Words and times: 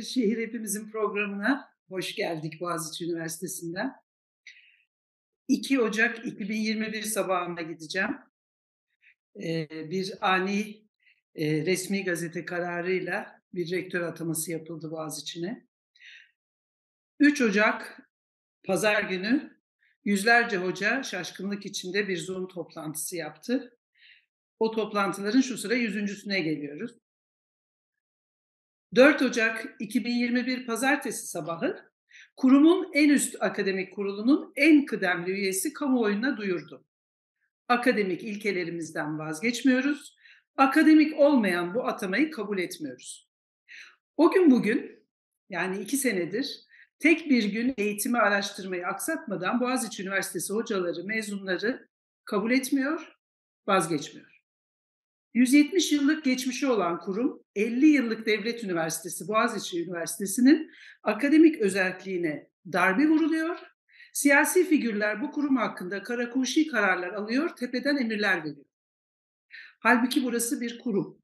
Bir 0.00 0.04
Şehir 0.04 0.38
Hepimizin 0.38 0.90
programına 0.90 1.68
hoş 1.88 2.14
geldik 2.14 2.60
Boğaziçi 2.60 3.04
Üniversitesi'nden. 3.04 3.92
2 5.48 5.80
Ocak 5.80 6.26
2021 6.26 7.02
sabahına 7.02 7.62
gideceğim. 7.62 8.16
Ee, 9.42 9.68
bir 9.90 10.12
ani 10.20 10.84
e, 11.34 11.66
resmi 11.66 12.04
gazete 12.04 12.44
kararıyla 12.44 13.40
bir 13.54 13.70
rektör 13.70 14.00
ataması 14.00 14.50
yapıldı 14.50 14.90
Boğaziçi'ne. 14.90 15.66
3 17.18 17.40
Ocak 17.40 18.00
Pazar 18.64 19.02
günü 19.02 19.60
yüzlerce 20.04 20.56
hoca 20.56 21.02
şaşkınlık 21.02 21.66
içinde 21.66 22.08
bir 22.08 22.16
Zoom 22.16 22.48
toplantısı 22.48 23.16
yaptı. 23.16 23.78
O 24.58 24.70
toplantıların 24.70 25.40
şu 25.40 25.58
sıra 25.58 25.74
yüzüncüsüne 25.74 26.40
geliyoruz. 26.40 26.98
4 28.94 29.22
Ocak 29.22 29.76
2021 29.78 30.66
Pazartesi 30.66 31.26
sabahı 31.26 31.90
kurumun 32.36 32.90
en 32.94 33.08
üst 33.08 33.42
akademik 33.42 33.94
kurulunun 33.94 34.52
en 34.56 34.86
kıdemli 34.86 35.30
üyesi 35.30 35.72
kamuoyuna 35.72 36.36
duyurdu. 36.36 36.84
Akademik 37.68 38.22
ilkelerimizden 38.22 39.18
vazgeçmiyoruz. 39.18 40.16
Akademik 40.56 41.18
olmayan 41.18 41.74
bu 41.74 41.86
atamayı 41.86 42.30
kabul 42.30 42.58
etmiyoruz. 42.58 43.28
O 44.16 44.30
gün 44.32 44.50
bugün 44.50 45.06
yani 45.48 45.82
iki 45.82 45.96
senedir 45.96 46.60
tek 46.98 47.30
bir 47.30 47.44
gün 47.44 47.74
eğitimi 47.78 48.18
araştırmayı 48.18 48.86
aksatmadan 48.86 49.60
Boğaziçi 49.60 50.02
Üniversitesi 50.02 50.52
hocaları, 50.52 51.04
mezunları 51.04 51.88
kabul 52.24 52.50
etmiyor, 52.50 53.16
vazgeçmiyor. 53.66 54.29
170 55.34 55.92
yıllık 55.92 56.24
geçmişi 56.24 56.66
olan 56.66 57.00
kurum, 57.00 57.42
50 57.54 57.86
yıllık 57.86 58.26
devlet 58.26 58.64
üniversitesi 58.64 59.28
Boğaziçi 59.28 59.82
Üniversitesi'nin 59.82 60.70
akademik 61.02 61.60
özelliğine 61.60 62.50
darbe 62.72 63.08
vuruluyor. 63.08 63.58
Siyasi 64.12 64.68
figürler 64.68 65.22
bu 65.22 65.30
kurum 65.30 65.56
hakkında 65.56 66.02
karakuşi 66.02 66.66
kararlar 66.66 67.12
alıyor, 67.12 67.56
tepeden 67.56 67.96
emirler 67.96 68.38
veriyor. 68.38 68.66
Halbuki 69.78 70.24
burası 70.24 70.60
bir 70.60 70.78
kurum. 70.78 71.18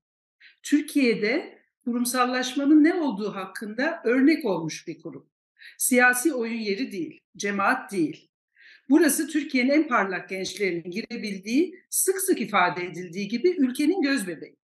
Türkiye'de 0.63 1.59
kurumsallaşmanın 1.85 2.85
ne 2.85 2.95
olduğu 2.95 3.35
hakkında 3.35 4.03
örnek 4.05 4.45
olmuş 4.45 4.87
bir 4.87 4.99
kurum. 5.03 5.31
Siyasi 5.79 6.35
oyun 6.35 6.61
yeri 6.61 6.93
değil, 6.93 7.21
cemaat 7.37 7.93
değil. 7.93 8.26
Burası 8.89 9.27
Türkiye'nin 9.27 9.71
en 9.71 9.89
parlak 9.89 10.29
gençlerinin 10.29 10.91
girebildiği, 10.91 11.85
sık 11.91 12.21
sık 12.21 12.41
ifade 12.41 12.85
edildiği 12.85 13.29
gibi 13.29 13.57
ülkenin 13.59 14.03
gözbebeği. 14.03 14.57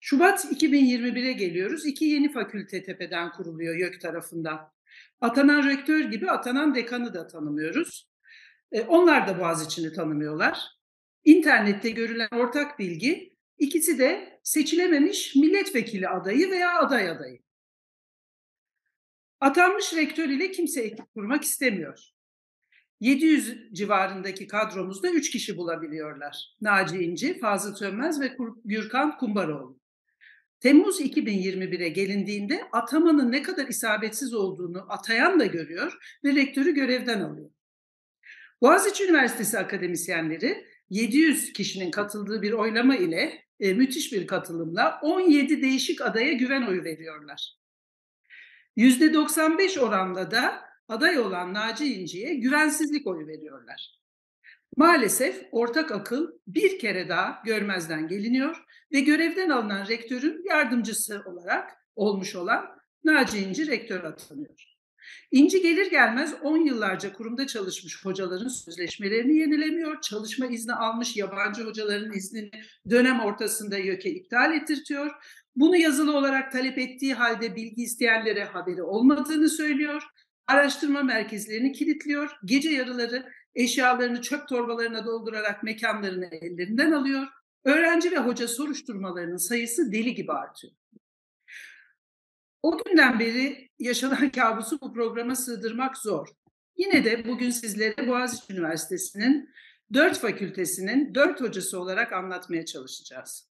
Şubat 0.00 0.44
2021'e 0.44 1.32
geliyoruz. 1.32 1.86
İki 1.86 2.04
yeni 2.04 2.32
fakülte 2.32 2.82
tepeden 2.82 3.32
kuruluyor 3.32 3.76
YÖK 3.76 4.00
tarafından. 4.00 4.72
Atanan 5.20 5.68
rektör 5.68 6.00
gibi 6.00 6.30
atanan 6.30 6.74
dekanı 6.74 7.14
da 7.14 7.26
tanımıyoruz. 7.26 8.10
E, 8.72 8.82
onlar 8.82 9.28
da 9.28 9.38
Boğaziçi'ni 9.38 9.92
tanımıyorlar. 9.92 10.58
İnternette 11.24 11.90
görülen 11.90 12.28
ortak 12.32 12.78
bilgi 12.78 13.36
ikisi 13.58 13.98
de 13.98 14.40
seçilememiş 14.42 15.36
milletvekili 15.36 16.08
adayı 16.08 16.50
veya 16.50 16.78
aday 16.78 17.10
adayı. 17.10 17.38
Atanmış 19.40 19.94
rektör 19.94 20.28
ile 20.28 20.50
kimse 20.50 20.80
ekip 20.80 21.14
kurmak 21.14 21.44
istemiyor. 21.44 22.10
700 23.00 23.72
civarındaki 23.72 24.46
kadromuzda 24.46 25.10
3 25.10 25.30
kişi 25.30 25.56
bulabiliyorlar. 25.56 26.56
Naci 26.60 26.98
İnci, 26.98 27.38
Fazıl 27.38 27.74
Sönmez 27.74 28.20
ve 28.20 28.36
Gürkan 28.64 29.18
Kumbaroğlu. 29.18 29.80
Temmuz 30.60 31.00
2021'e 31.00 31.88
gelindiğinde 31.88 32.62
atamanın 32.72 33.32
ne 33.32 33.42
kadar 33.42 33.66
isabetsiz 33.66 34.34
olduğunu 34.34 34.86
atayan 34.88 35.40
da 35.40 35.46
görüyor 35.46 36.18
ve 36.24 36.34
rektörü 36.34 36.74
görevden 36.74 37.20
alıyor. 37.20 37.50
Boğaziçi 38.60 39.04
Üniversitesi 39.04 39.58
akademisyenleri 39.58 40.66
700 40.90 41.52
kişinin 41.52 41.90
katıldığı 41.90 42.42
bir 42.42 42.52
oylama 42.52 42.96
ile 42.96 43.44
e, 43.60 43.72
müthiş 43.74 44.12
bir 44.12 44.26
katılımla 44.26 45.00
17 45.02 45.62
değişik 45.62 46.00
adaya 46.00 46.32
güven 46.32 46.62
oyu 46.62 46.84
veriyorlar. 46.84 47.56
%95 48.76 49.80
oranda 49.80 50.30
da 50.30 50.69
aday 50.90 51.18
olan 51.18 51.54
Naci 51.54 51.94
İnci'ye 51.94 52.34
güvensizlik 52.34 53.06
oyu 53.06 53.26
veriyorlar. 53.26 54.00
Maalesef 54.76 55.48
ortak 55.52 55.92
akıl 55.92 56.28
bir 56.46 56.78
kere 56.78 57.08
daha 57.08 57.42
görmezden 57.44 58.08
geliniyor 58.08 58.64
ve 58.92 59.00
görevden 59.00 59.50
alınan 59.50 59.86
rektörün 59.88 60.44
yardımcısı 60.48 61.22
olarak 61.26 61.70
olmuş 61.96 62.36
olan 62.36 62.66
Naci 63.04 63.38
İnci 63.38 63.66
rektör 63.66 64.04
atanıyor. 64.04 64.70
İnci 65.30 65.62
gelir 65.62 65.90
gelmez 65.90 66.34
10 66.42 66.56
yıllarca 66.56 67.12
kurumda 67.12 67.46
çalışmış 67.46 68.04
hocaların 68.04 68.48
sözleşmelerini 68.48 69.36
yenilemiyor, 69.36 70.00
çalışma 70.00 70.46
izni 70.46 70.72
almış 70.72 71.16
yabancı 71.16 71.64
hocaların 71.64 72.12
iznini 72.12 72.50
dönem 72.90 73.20
ortasında 73.20 73.78
YÖK'e 73.78 74.10
iptal 74.10 74.54
ettirtiyor. 74.54 75.10
Bunu 75.56 75.76
yazılı 75.76 76.16
olarak 76.16 76.52
talep 76.52 76.78
ettiği 76.78 77.14
halde 77.14 77.56
bilgi 77.56 77.82
isteyenlere 77.82 78.44
haberi 78.44 78.82
olmadığını 78.82 79.48
söylüyor 79.48 80.02
araştırma 80.50 81.02
merkezlerini 81.02 81.72
kilitliyor, 81.72 82.30
gece 82.44 82.70
yarıları 82.70 83.32
eşyalarını 83.54 84.22
çöp 84.22 84.48
torbalarına 84.48 85.06
doldurarak 85.06 85.62
mekanlarını 85.62 86.26
ellerinden 86.26 86.92
alıyor. 86.92 87.26
Öğrenci 87.64 88.12
ve 88.12 88.18
hoca 88.18 88.48
soruşturmalarının 88.48 89.36
sayısı 89.36 89.92
deli 89.92 90.14
gibi 90.14 90.32
artıyor. 90.32 90.72
O 92.62 92.84
günden 92.84 93.18
beri 93.18 93.68
yaşanan 93.78 94.30
kabusu 94.34 94.80
bu 94.80 94.92
programa 94.92 95.36
sığdırmak 95.36 95.96
zor. 95.96 96.28
Yine 96.76 97.04
de 97.04 97.28
bugün 97.28 97.50
sizlere 97.50 98.08
Boğaziçi 98.08 98.52
Üniversitesi'nin 98.52 99.50
dört 99.94 100.18
fakültesinin 100.18 101.14
dört 101.14 101.40
hocası 101.40 101.80
olarak 101.80 102.12
anlatmaya 102.12 102.64
çalışacağız. 102.64 103.50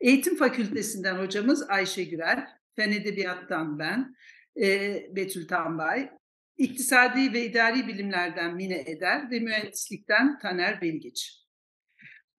Eğitim 0.00 0.36
Fakültesinden 0.36 1.18
hocamız 1.18 1.70
Ayşe 1.70 2.04
Gürel, 2.04 2.46
Fen 2.76 2.92
Edebiyat'tan 2.92 3.78
ben, 3.78 4.14
e, 4.56 4.96
Betül 5.16 5.48
Tambay, 5.48 6.10
İktisadi 6.56 7.32
ve 7.32 7.44
İdari 7.44 7.88
Bilimlerden 7.88 8.54
Mine 8.54 8.84
Eder 8.86 9.30
ve 9.30 9.40
Mühendislikten 9.40 10.38
Taner 10.38 10.80
Bilgiç. 10.80 11.40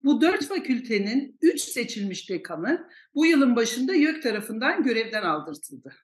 Bu 0.04 0.20
dört 0.20 0.44
fakültenin 0.44 1.38
üç 1.42 1.60
seçilmiş 1.60 2.30
dekanı 2.30 2.88
bu 3.14 3.26
yılın 3.26 3.56
başında 3.56 3.94
YÖK 3.94 4.22
tarafından 4.22 4.82
görevden 4.82 5.22
aldırtıldı. 5.22 5.94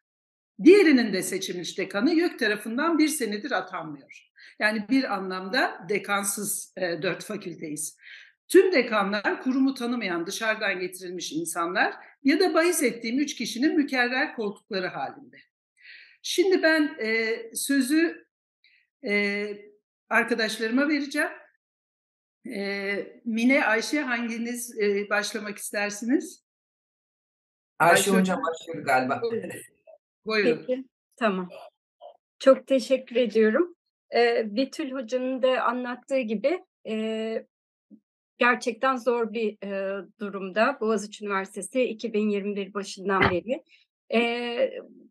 Diğerinin 0.64 1.12
de 1.12 1.22
seçilmiş 1.22 1.78
dekanı 1.78 2.14
YÖK 2.14 2.38
tarafından 2.38 2.98
bir 2.98 3.08
senedir 3.08 3.50
atanmıyor. 3.50 4.28
Yani 4.58 4.86
bir 4.90 5.14
anlamda 5.14 5.86
dekansız 5.88 6.72
e, 6.76 7.02
dört 7.02 7.24
fakülteyiz. 7.24 7.96
Tüm 8.48 8.72
dekanlar 8.72 9.42
kurumu 9.42 9.74
tanımayan 9.74 10.26
dışarıdan 10.26 10.80
getirilmiş 10.80 11.32
insanlar 11.32 11.94
ya 12.24 12.40
da 12.40 12.54
bahis 12.54 12.82
ettiğim 12.82 13.18
üç 13.18 13.34
kişinin 13.34 13.76
mükerrer 13.76 14.36
koltukları 14.36 14.86
halinde. 14.86 15.36
Şimdi 16.30 16.62
ben 16.62 16.96
e, 17.00 17.36
sözü 17.54 18.26
e, 19.08 19.46
arkadaşlarıma 20.08 20.88
vereceğim. 20.88 21.30
E, 22.46 23.20
Mine, 23.24 23.64
Ayşe 23.64 24.00
hanginiz 24.00 24.80
e, 24.80 25.10
başlamak 25.10 25.58
istersiniz? 25.58 26.44
Ayşe, 27.78 28.10
Ayşe 28.10 28.10
Hocam 28.10 28.42
başlıyor 28.42 28.84
galiba. 28.84 29.22
Buyurun. 30.26 30.64
Peki, 30.66 30.84
tamam. 31.16 31.48
Çok 32.38 32.66
teşekkür 32.66 33.16
ediyorum. 33.16 33.76
E, 34.14 34.44
Betül 34.56 34.92
Hoca'nın 34.92 35.42
da 35.42 35.62
anlattığı 35.62 36.20
gibi 36.20 36.64
e, 36.88 37.46
gerçekten 38.38 38.96
zor 38.96 39.32
bir 39.32 39.66
e, 39.66 40.02
durumda. 40.20 40.78
Boğaziçi 40.80 41.24
Üniversitesi 41.24 41.82
2021 41.82 42.74
başından 42.74 43.22
beri 43.30 43.64
e, 44.14 44.70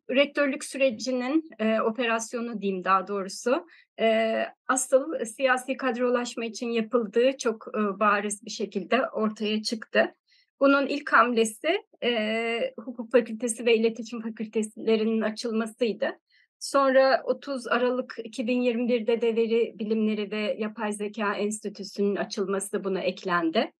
rektörlük 0.10 0.64
sürecinin 0.64 1.50
e, 1.60 1.82
operasyonu 1.82 2.62
diyeyim 2.62 2.84
daha 2.84 3.08
doğrusu 3.08 3.68
e, 4.00 4.38
asıl 4.68 5.26
siyasi 5.26 5.78
kadrolaşma 5.78 6.46
için 6.46 6.70
yapıldığı 6.70 7.38
çok 7.38 7.68
e, 7.68 8.00
bariz 8.00 8.46
bir 8.46 8.52
şekilde 8.52 9.02
ortaya 9.10 9.64
çıktı. 9.64 10.14
Bunun 10.60 10.88
ilk 10.88 11.14
hamlesi 11.14 11.84
e, 12.04 12.74
hukuk 12.80 13.12
fakültesi 13.12 13.66
ve 13.66 13.76
iletişim 13.76 14.22
fakültelerinin 14.22 15.22
açılmasıydı. 15.22 16.20
Sonra 16.60 17.22
30 17.26 17.68
Aralık 17.68 18.18
2021'de 18.18 19.22
de 19.22 19.36
veri 19.36 19.76
bilimleri 19.80 20.32
ve 20.32 20.56
yapay 20.60 20.94
zeka 20.94 21.36
enstitüsünün 21.36 22.16
açılması 22.16 22.84
buna 22.84 23.00
eklendi. 23.00 23.72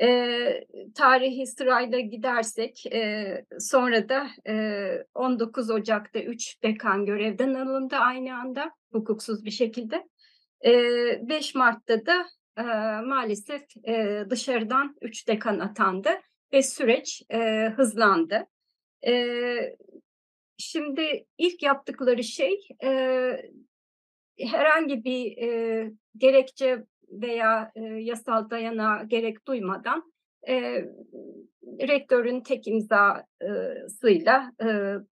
E, 0.00 0.66
tarihi 0.94 1.46
sırayla 1.46 2.00
gidersek 2.00 2.86
e, 2.86 3.44
sonra 3.58 4.08
da 4.08 4.26
e, 4.48 5.06
19 5.14 5.70
Ocak'ta 5.70 6.20
3 6.20 6.62
dekan 6.62 7.06
görevden 7.06 7.54
alındı 7.54 7.96
aynı 7.96 8.38
anda 8.38 8.70
hukuksuz 8.92 9.44
bir 9.44 9.50
şekilde. 9.50 10.08
E, 10.64 10.72
5 11.28 11.54
Mart'ta 11.54 12.06
da 12.06 12.26
e, 12.58 12.62
maalesef 13.06 13.62
e, 13.88 14.24
dışarıdan 14.30 14.96
3 15.02 15.28
dekan 15.28 15.58
atandı 15.58 16.10
ve 16.52 16.62
süreç 16.62 17.22
e, 17.30 17.68
hızlandı. 17.76 18.46
E, 19.06 19.56
şimdi 20.58 21.26
ilk 21.38 21.62
yaptıkları 21.62 22.24
şey 22.24 22.68
e, 22.84 22.90
herhangi 24.38 25.04
bir 25.04 25.36
e, 25.38 25.90
gerekçe 26.16 26.84
veya 27.12 27.72
e, 27.74 27.80
yasal 27.80 28.50
dayanağa 28.50 29.02
gerek 29.06 29.46
duymadan 29.46 30.12
e, 30.48 30.84
rektörün 31.88 32.40
tek 32.40 32.66
imzasıyla 32.66 34.52
e, 34.64 34.66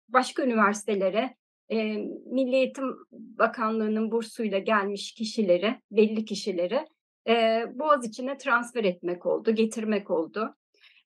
başka 0.09 0.43
üniversitelere 0.43 1.37
e, 1.69 1.97
Milli 2.27 2.57
Eğitim 2.57 2.97
Bakanlığı'nın 3.13 4.11
bursuyla 4.11 4.59
gelmiş 4.59 5.15
kişileri, 5.15 5.81
belli 5.91 6.25
kişileri 6.25 6.87
e, 7.29 7.65
Boğaz 7.75 8.07
içine 8.07 8.39
transfer 8.39 8.85
etmek 8.85 9.27
oldu, 9.27 9.55
getirmek 9.55 10.11
oldu. 10.11 10.55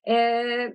E, 0.07 0.13
e, 0.13 0.73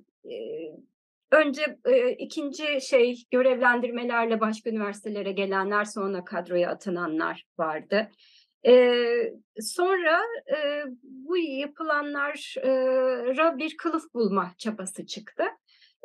önce 1.30 1.78
e, 1.84 2.10
ikinci 2.10 2.80
şey 2.80 3.24
görevlendirmelerle 3.30 4.40
başka 4.40 4.70
üniversitelere 4.70 5.32
gelenler 5.32 5.84
sonra 5.84 6.24
kadroya 6.24 6.70
atananlar 6.70 7.44
vardı. 7.58 8.10
E, 8.66 8.94
sonra 9.60 10.20
e, 10.56 10.84
bu 11.02 11.36
yapılanlara 11.36 13.58
bir 13.58 13.76
kılıf 13.76 14.14
bulma 14.14 14.52
çabası 14.58 15.06
çıktı. 15.06 15.44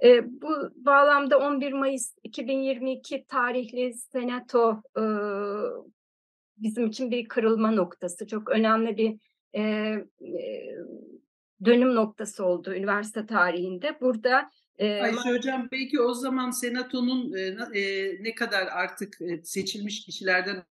E, 0.03 0.41
bu 0.41 0.71
bağlamda 0.75 1.39
11 1.39 1.73
Mayıs 1.73 2.15
2022 2.23 3.25
tarihli 3.27 3.93
Senato 3.93 4.81
e, 4.97 5.03
bizim 6.57 6.87
için 6.87 7.11
bir 7.11 7.27
kırılma 7.27 7.71
noktası. 7.71 8.27
Çok 8.27 8.49
önemli 8.49 8.97
bir 8.97 9.19
e, 9.55 9.93
dönüm 11.65 11.95
noktası 11.95 12.45
oldu 12.45 12.73
üniversite 12.73 13.25
tarihinde. 13.25 14.01
Burada 14.01 14.49
ee, 14.77 15.01
Ayşe 15.01 15.29
Hocam 15.29 15.67
belki 15.71 16.01
o 16.01 16.13
zaman 16.13 16.51
Senato'nun 16.51 17.33
e, 17.33 17.79
e, 17.79 18.15
ne 18.23 18.35
kadar 18.35 18.67
artık 18.67 19.21
e, 19.21 19.43
seçilmiş 19.43 20.05
kişilerden 20.05 20.63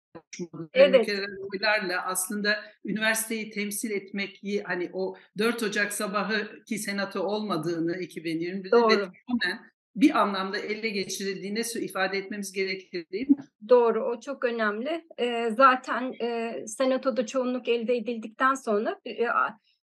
evet. 0.73 1.09
oylarla 1.53 2.05
aslında 2.05 2.57
üniversiteyi 2.85 3.49
temsil 3.49 3.91
etmek 3.91 4.41
hani 4.63 4.89
o 4.93 5.15
4 5.37 5.63
Ocak 5.63 5.93
sabahı 5.93 6.63
ki 6.63 6.79
Senato 6.79 7.21
olmadığını 7.21 7.95
2020'de 7.95 8.71
Doğru. 8.71 8.89
ve 8.89 8.95
tamamen 8.95 9.67
bir 9.95 10.21
anlamda 10.21 10.57
ele 10.57 10.89
geçirildiğini 10.89 11.61
ifade 11.75 12.17
etmemiz 12.17 12.51
gerekir 12.51 13.05
değil 13.11 13.29
mi? 13.29 13.43
Doğru, 13.69 14.05
o 14.05 14.19
çok 14.19 14.45
önemli. 14.45 15.05
E, 15.17 15.49
zaten 15.51 16.13
e, 16.21 16.53
Senato'da 16.67 17.25
çoğunluk 17.25 17.67
elde 17.67 17.95
edildikten 17.95 18.53
sonra 18.55 18.99
e, 19.05 19.27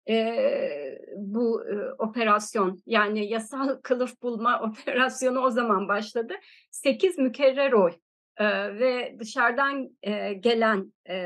e, 0.08 0.99
bu 1.16 1.64
e, 1.69 1.93
operasyon 1.99 2.82
yani 2.87 3.28
yasal 3.28 3.76
kılıf 3.82 4.22
bulma 4.22 4.60
operasyonu 4.82 5.40
o 5.40 5.50
zaman 5.50 5.88
başladı. 5.88 6.34
Sekiz 6.70 7.19
mükerrer 7.19 7.72
oy 7.72 7.93
e, 8.37 8.44
ve 8.78 9.16
dışarıdan 9.19 9.90
e, 10.02 10.32
gelen 10.32 10.93
e, 11.04 11.16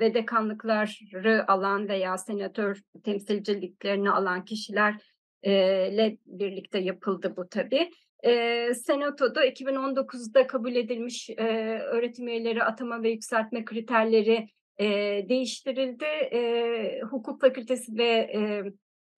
ve 0.00 0.14
dekanlıkları 0.14 1.50
alan 1.50 1.88
veya 1.88 2.18
senatör 2.18 2.80
temsilciliklerini 3.04 4.10
alan 4.10 4.44
kişilerle 4.44 6.16
birlikte 6.26 6.78
yapıldı 6.78 7.34
bu 7.36 7.48
tabii. 7.48 7.90
E, 8.24 8.74
Senato'da 8.74 9.46
2019'da 9.46 10.46
kabul 10.46 10.74
edilmiş 10.74 11.30
e, 11.30 11.78
öğretim 11.78 12.28
üyeleri 12.28 12.64
atama 12.64 13.02
ve 13.02 13.10
yükseltme 13.10 13.64
kriterleri 13.64 14.48
e, 14.78 14.86
değiştirildi. 15.28 16.04
E, 16.04 17.00
hukuk 17.10 17.40
fakültesi 17.40 17.96
ve 17.98 18.30
e, 18.34 18.62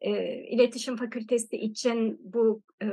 e, 0.01 0.35
iletişim 0.45 0.97
fakültesi 0.97 1.57
için 1.57 2.21
bu 2.25 2.63
e, 2.83 2.89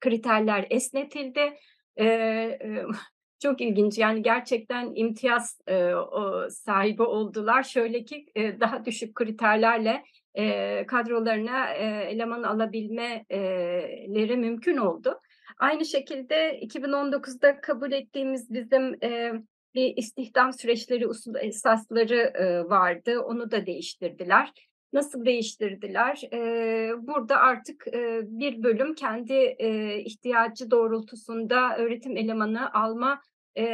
kriterler 0.00 0.66
esnetildi. 0.70 1.54
E, 1.96 2.04
e, 2.06 2.84
çok 3.42 3.60
ilginç 3.60 3.98
yani 3.98 4.22
gerçekten 4.22 4.92
imtiyaz 4.94 5.60
e, 5.66 5.94
o, 5.94 6.48
sahibi 6.50 7.02
oldular. 7.02 7.62
Şöyle 7.62 8.04
ki 8.04 8.26
e, 8.34 8.60
daha 8.60 8.84
düşük 8.84 9.14
kriterlerle 9.14 10.04
e, 10.34 10.86
kadrolarına 10.86 11.74
e, 11.74 11.84
eleman 12.10 12.42
alabilmeleri 12.42 14.36
mümkün 14.36 14.76
oldu. 14.76 15.20
Aynı 15.58 15.84
şekilde 15.84 16.60
2019'da 16.62 17.60
kabul 17.60 17.92
ettiğimiz 17.92 18.54
bizim 18.54 19.04
e, 19.04 19.32
bir 19.74 19.96
istihdam 19.96 20.52
süreçleri 20.52 21.06
usul 21.06 21.34
esasları 21.34 22.18
e, 22.18 22.64
vardı. 22.68 23.20
Onu 23.20 23.50
da 23.50 23.66
değiştirdiler. 23.66 24.52
Nasıl 24.92 25.24
değiştirdiler? 25.24 26.22
E, 26.32 26.90
burada 27.06 27.36
artık 27.36 27.86
e, 27.86 28.20
bir 28.24 28.62
bölüm 28.62 28.94
kendi 28.94 29.32
e, 29.32 29.98
ihtiyacı 29.98 30.70
doğrultusunda 30.70 31.76
öğretim 31.76 32.16
elemanı 32.16 32.74
alma 32.74 33.22
e, 33.56 33.64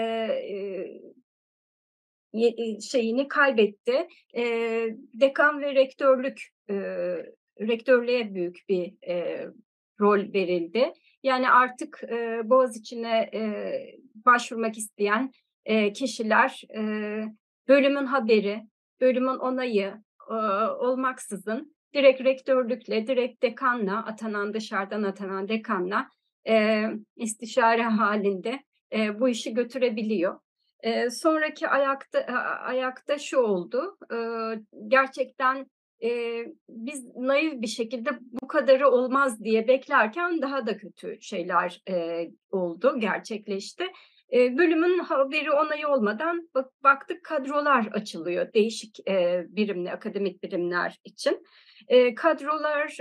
e, 2.33 2.81
şeyini 2.81 3.29
kaybetti. 3.29 4.09
E, 4.37 4.45
dekan 5.15 5.61
ve 5.61 5.75
rektörlük 5.75 6.49
e, 6.71 6.75
rektörlüğe 7.61 8.35
büyük 8.35 8.59
bir 8.69 9.09
e, 9.09 9.47
rol 10.01 10.33
verildi. 10.33 10.93
Yani 11.23 11.51
artık 11.51 12.03
e, 12.05 12.41
Boğaziçi'ne 12.45 13.31
e, 13.35 13.73
başvurmak 14.15 14.79
isteyen 14.79 15.33
e, 15.65 15.93
kişiler 15.93 16.63
e, 16.77 16.81
bölümün 17.69 18.07
haberi, 18.07 18.63
bölümün 19.01 19.39
onayı 19.39 19.95
e, 20.31 20.35
olmaksızın 20.69 21.77
direkt 21.95 22.25
rektörlükle, 22.25 23.07
direkt 23.07 23.43
dekanla, 23.43 24.07
atanan 24.07 24.55
dışarıdan 24.55 25.03
atanan 25.03 25.49
dekanla 25.49 26.09
e, 26.49 26.85
istişare 27.17 27.83
halinde 27.83 28.63
e, 28.93 29.21
bu 29.21 29.29
işi 29.29 29.55
götürebiliyor. 29.55 30.41
E, 30.81 31.11
sonraki 31.11 31.69
ayakta 31.69 32.19
ayakta 32.65 33.19
şu 33.19 33.39
oldu. 33.39 33.99
E, 34.13 34.17
gerçekten 34.89 35.67
e, 36.03 36.43
biz 36.69 37.17
naif 37.17 37.63
bir 37.63 37.67
şekilde 37.67 38.11
bu 38.43 38.49
kadarı 38.49 38.89
olmaz 38.91 39.45
diye 39.45 39.69
beklerken 39.69 40.43
daha 40.43 40.67
da 40.67 40.77
kötü 40.77 41.19
şeyler 41.21 41.83
e, 41.91 42.27
oldu, 42.51 42.99
gerçekleşti. 42.99 43.85
Bölümün 44.33 44.99
haberi 44.99 45.53
onayı 45.53 45.89
olmadan 45.89 46.49
bak, 46.55 46.83
baktık 46.83 47.25
kadrolar 47.25 47.87
açılıyor 47.87 48.53
değişik 48.53 49.09
e, 49.09 49.47
birimli 49.49 49.93
akademik 49.93 50.43
birimler 50.43 51.01
için. 51.05 51.43
Kadrolar 52.17 52.97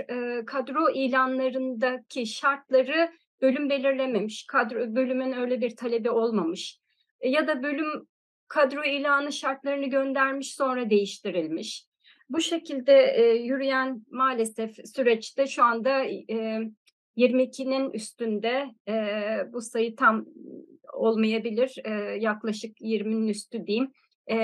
kadro 0.46 0.90
ilanlarındaki 0.90 2.26
şartları 2.26 3.12
bölüm 3.42 3.70
belirlememiş. 3.70 4.46
Kadro 4.46 4.94
bölümün 4.94 5.32
öyle 5.32 5.60
bir 5.60 5.76
talebi 5.76 6.10
olmamış. 6.10 6.78
Ya 7.22 7.46
da 7.46 7.62
bölüm 7.62 8.08
kadro 8.48 8.84
ilanı 8.84 9.32
şartlarını 9.32 9.86
göndermiş 9.86 10.54
sonra 10.54 10.90
değiştirilmiş. 10.90 11.86
Bu 12.28 12.40
şekilde 12.40 12.92
yürüyen 13.44 14.02
maalesef 14.10 14.76
süreçte 14.94 15.46
şu 15.46 15.64
anda 15.64 16.04
e, 16.04 16.60
22'nin 17.16 17.90
üstünde 17.90 18.66
bu 19.52 19.60
sayı 19.60 19.96
tam 19.96 20.26
olmayabilir. 20.98 21.74
E, 21.84 21.90
yaklaşık 22.20 22.80
20'nin 22.80 23.28
üstü 23.28 23.66
diyeyim. 23.66 23.92
E, 24.30 24.36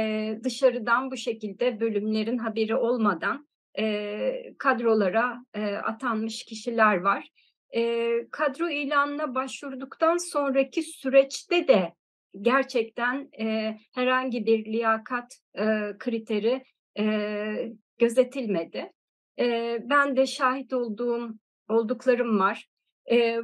dışarıdan 0.44 1.10
bu 1.10 1.16
şekilde 1.16 1.80
bölümlerin 1.80 2.38
haberi 2.38 2.76
olmadan 2.76 3.48
e, 3.78 4.54
kadrolara 4.58 5.44
e, 5.54 5.74
atanmış 5.74 6.44
kişiler 6.44 6.96
var. 6.96 7.28
E, 7.76 8.10
kadro 8.30 8.68
ilanına 8.68 9.34
başvurduktan 9.34 10.16
sonraki 10.16 10.82
süreçte 10.82 11.68
de 11.68 11.94
gerçekten 12.40 13.28
e, 13.40 13.78
herhangi 13.94 14.46
bir 14.46 14.64
liyakat 14.64 15.38
e, 15.54 15.92
kriteri 15.98 16.64
e, 16.98 17.04
gözetilmedi. 17.98 18.92
E, 19.38 19.78
ben 19.82 20.16
de 20.16 20.26
şahit 20.26 20.72
olduğum 20.72 21.34
olduklarım 21.68 22.38
var. 22.38 22.68
E, 23.10 23.40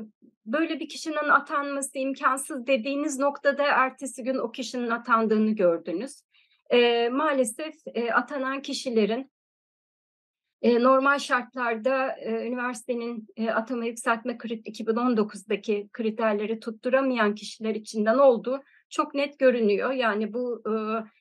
böyle 0.47 0.81
bir 0.81 0.89
kişinin 0.89 1.29
atanması 1.29 1.99
imkansız 1.99 2.67
dediğiniz 2.67 3.19
noktada 3.19 3.65
ertesi 3.65 4.23
gün 4.25 4.39
o 4.39 4.53
kişinin 4.53 4.91
atandığını 4.91 5.51
gördünüz. 5.51 6.23
E, 6.71 7.09
maalesef 7.09 7.75
e, 7.95 8.13
atanan 8.13 8.63
kişilerin 8.63 9.31
e, 10.63 10.83
normal 10.83 11.19
şartlarda 11.19 12.13
e, 12.13 12.47
üniversitenin 12.47 13.29
e, 13.37 13.51
atama 13.51 13.85
yükseltme 13.85 14.39
krit 14.39 14.67
2019'daki 14.67 15.89
kriterleri 15.93 16.61
tutturamayan 16.61 17.35
kişiler 17.35 17.75
içinden 17.75 18.19
olduğu 18.19 18.63
çok 18.91 19.15
net 19.15 19.39
görünüyor. 19.39 19.93
Yani 19.93 20.33
bu 20.33 20.63
e, 20.67 20.73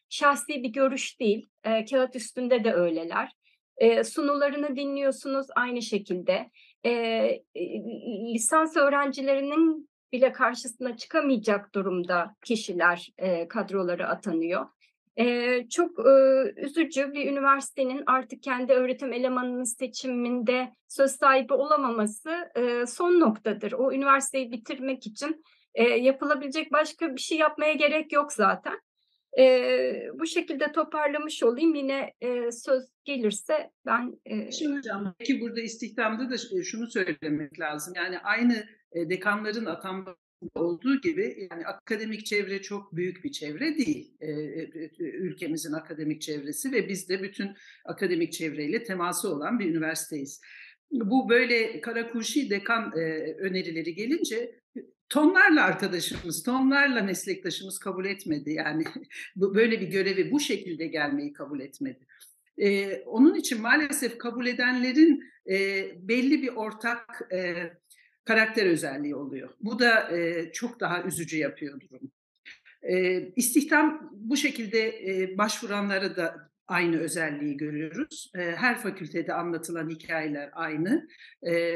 şahsi 0.10 0.63
bir 0.63 0.69
görüş 0.69 1.19
değil, 1.19 1.50
e, 1.63 1.86
kağıt 1.86 2.15
üstünde 2.15 2.63
de 2.63 2.74
öyleler. 2.74 3.31
E, 3.77 4.03
sunularını 4.03 4.75
dinliyorsunuz 4.75 5.48
aynı 5.55 5.81
şekilde 5.81 6.50
e, 6.86 6.91
lisans 8.33 8.77
öğrencilerinin 8.77 9.89
bile 10.12 10.31
karşısına 10.31 10.98
çıkamayacak 10.98 11.75
durumda 11.75 12.36
kişiler 12.45 13.09
e, 13.17 13.48
kadroları 13.48 14.07
atanıyor. 14.07 14.65
Ee, 15.19 15.67
çok 15.69 16.00
e, 16.00 16.12
üzücü 16.57 17.13
bir 17.13 17.31
üniversitenin 17.31 18.03
artık 18.05 18.43
kendi 18.43 18.74
öğretim 18.74 19.13
elemanının 19.13 19.63
seçiminde 19.63 20.74
söz 20.88 21.12
sahibi 21.12 21.53
olamaması 21.53 22.51
e, 22.55 22.86
son 22.86 23.19
noktadır. 23.19 23.71
O 23.71 23.91
üniversiteyi 23.91 24.51
bitirmek 24.51 25.07
için 25.07 25.43
e, 25.74 25.83
yapılabilecek 25.83 26.71
başka 26.71 27.15
bir 27.15 27.21
şey 27.21 27.38
yapmaya 27.38 27.74
gerek 27.74 28.12
yok 28.12 28.33
zaten. 28.33 28.79
E, 29.39 30.10
bu 30.19 30.25
şekilde 30.25 30.72
toparlamış 30.72 31.43
olayım. 31.43 31.75
Yine 31.75 32.13
e, 32.22 32.51
söz 32.51 32.84
gelirse 33.05 33.72
ben... 33.86 34.19
E... 34.25 34.51
Şimdi 34.51 34.77
hocam, 34.77 35.15
belki 35.19 35.41
burada 35.41 35.62
istihdamda 35.62 36.29
da 36.29 36.63
şunu 36.63 36.88
söylemek 36.91 37.60
lazım. 37.60 37.93
Yani 37.96 38.19
aynı 38.19 38.65
dekanların 38.96 39.65
atanması 39.65 40.17
olduğu 40.55 41.01
gibi 41.01 41.48
yani 41.51 41.65
akademik 41.65 42.25
çevre 42.25 42.62
çok 42.62 42.96
büyük 42.96 43.24
bir 43.24 43.31
çevre 43.31 43.77
değil. 43.77 44.17
ülkemizin 45.00 45.74
akademik 45.74 46.22
çevresi 46.22 46.72
ve 46.72 46.89
biz 46.89 47.10
de 47.10 47.24
bütün 47.24 47.50
akademik 47.86 48.34
çevreyle 48.34 48.84
teması 48.84 49.29
olan 49.29 49.60
bir 49.60 49.69
üniversiteyiz. 49.69 50.41
Bu 50.91 51.29
böyle 51.29 51.81
karakuşi 51.81 52.50
dekan 52.50 52.91
önerileri 53.39 53.96
gelince 53.96 54.60
tonlarla 55.09 55.63
arkadaşımız, 55.63 56.43
tonlarla 56.43 57.03
meslektaşımız 57.03 57.79
kabul 57.79 58.05
etmedi. 58.05 58.51
Yani 58.51 58.83
böyle 59.35 59.81
bir 59.81 59.87
görevi 59.87 60.31
bu 60.31 60.39
şekilde 60.39 60.87
gelmeyi 60.87 61.33
kabul 61.33 61.59
etmedi. 61.59 62.07
Ee, 62.57 63.03
onun 63.05 63.35
için 63.35 63.61
maalesef 63.61 64.17
kabul 64.17 64.45
edenlerin 64.45 65.23
e, 65.49 65.87
belli 66.07 66.41
bir 66.41 66.55
ortak 66.55 67.27
e, 67.33 67.55
karakter 68.25 68.65
özelliği 68.65 69.15
oluyor. 69.15 69.49
Bu 69.59 69.79
da 69.79 70.17
e, 70.17 70.51
çok 70.51 70.79
daha 70.79 71.03
üzücü 71.03 71.37
yapıyor 71.37 71.79
durumu. 71.79 72.11
E, 72.81 73.21
istihdam 73.35 74.09
bu 74.13 74.37
şekilde 74.37 75.09
e, 75.09 75.37
başvuranlara 75.37 76.15
da 76.15 76.49
aynı 76.69 76.99
özelliği 76.99 77.57
görüyoruz. 77.57 78.31
Her 78.35 78.77
fakültede 78.77 79.33
anlatılan 79.33 79.89
hikayeler 79.89 80.49
aynı. 80.53 81.07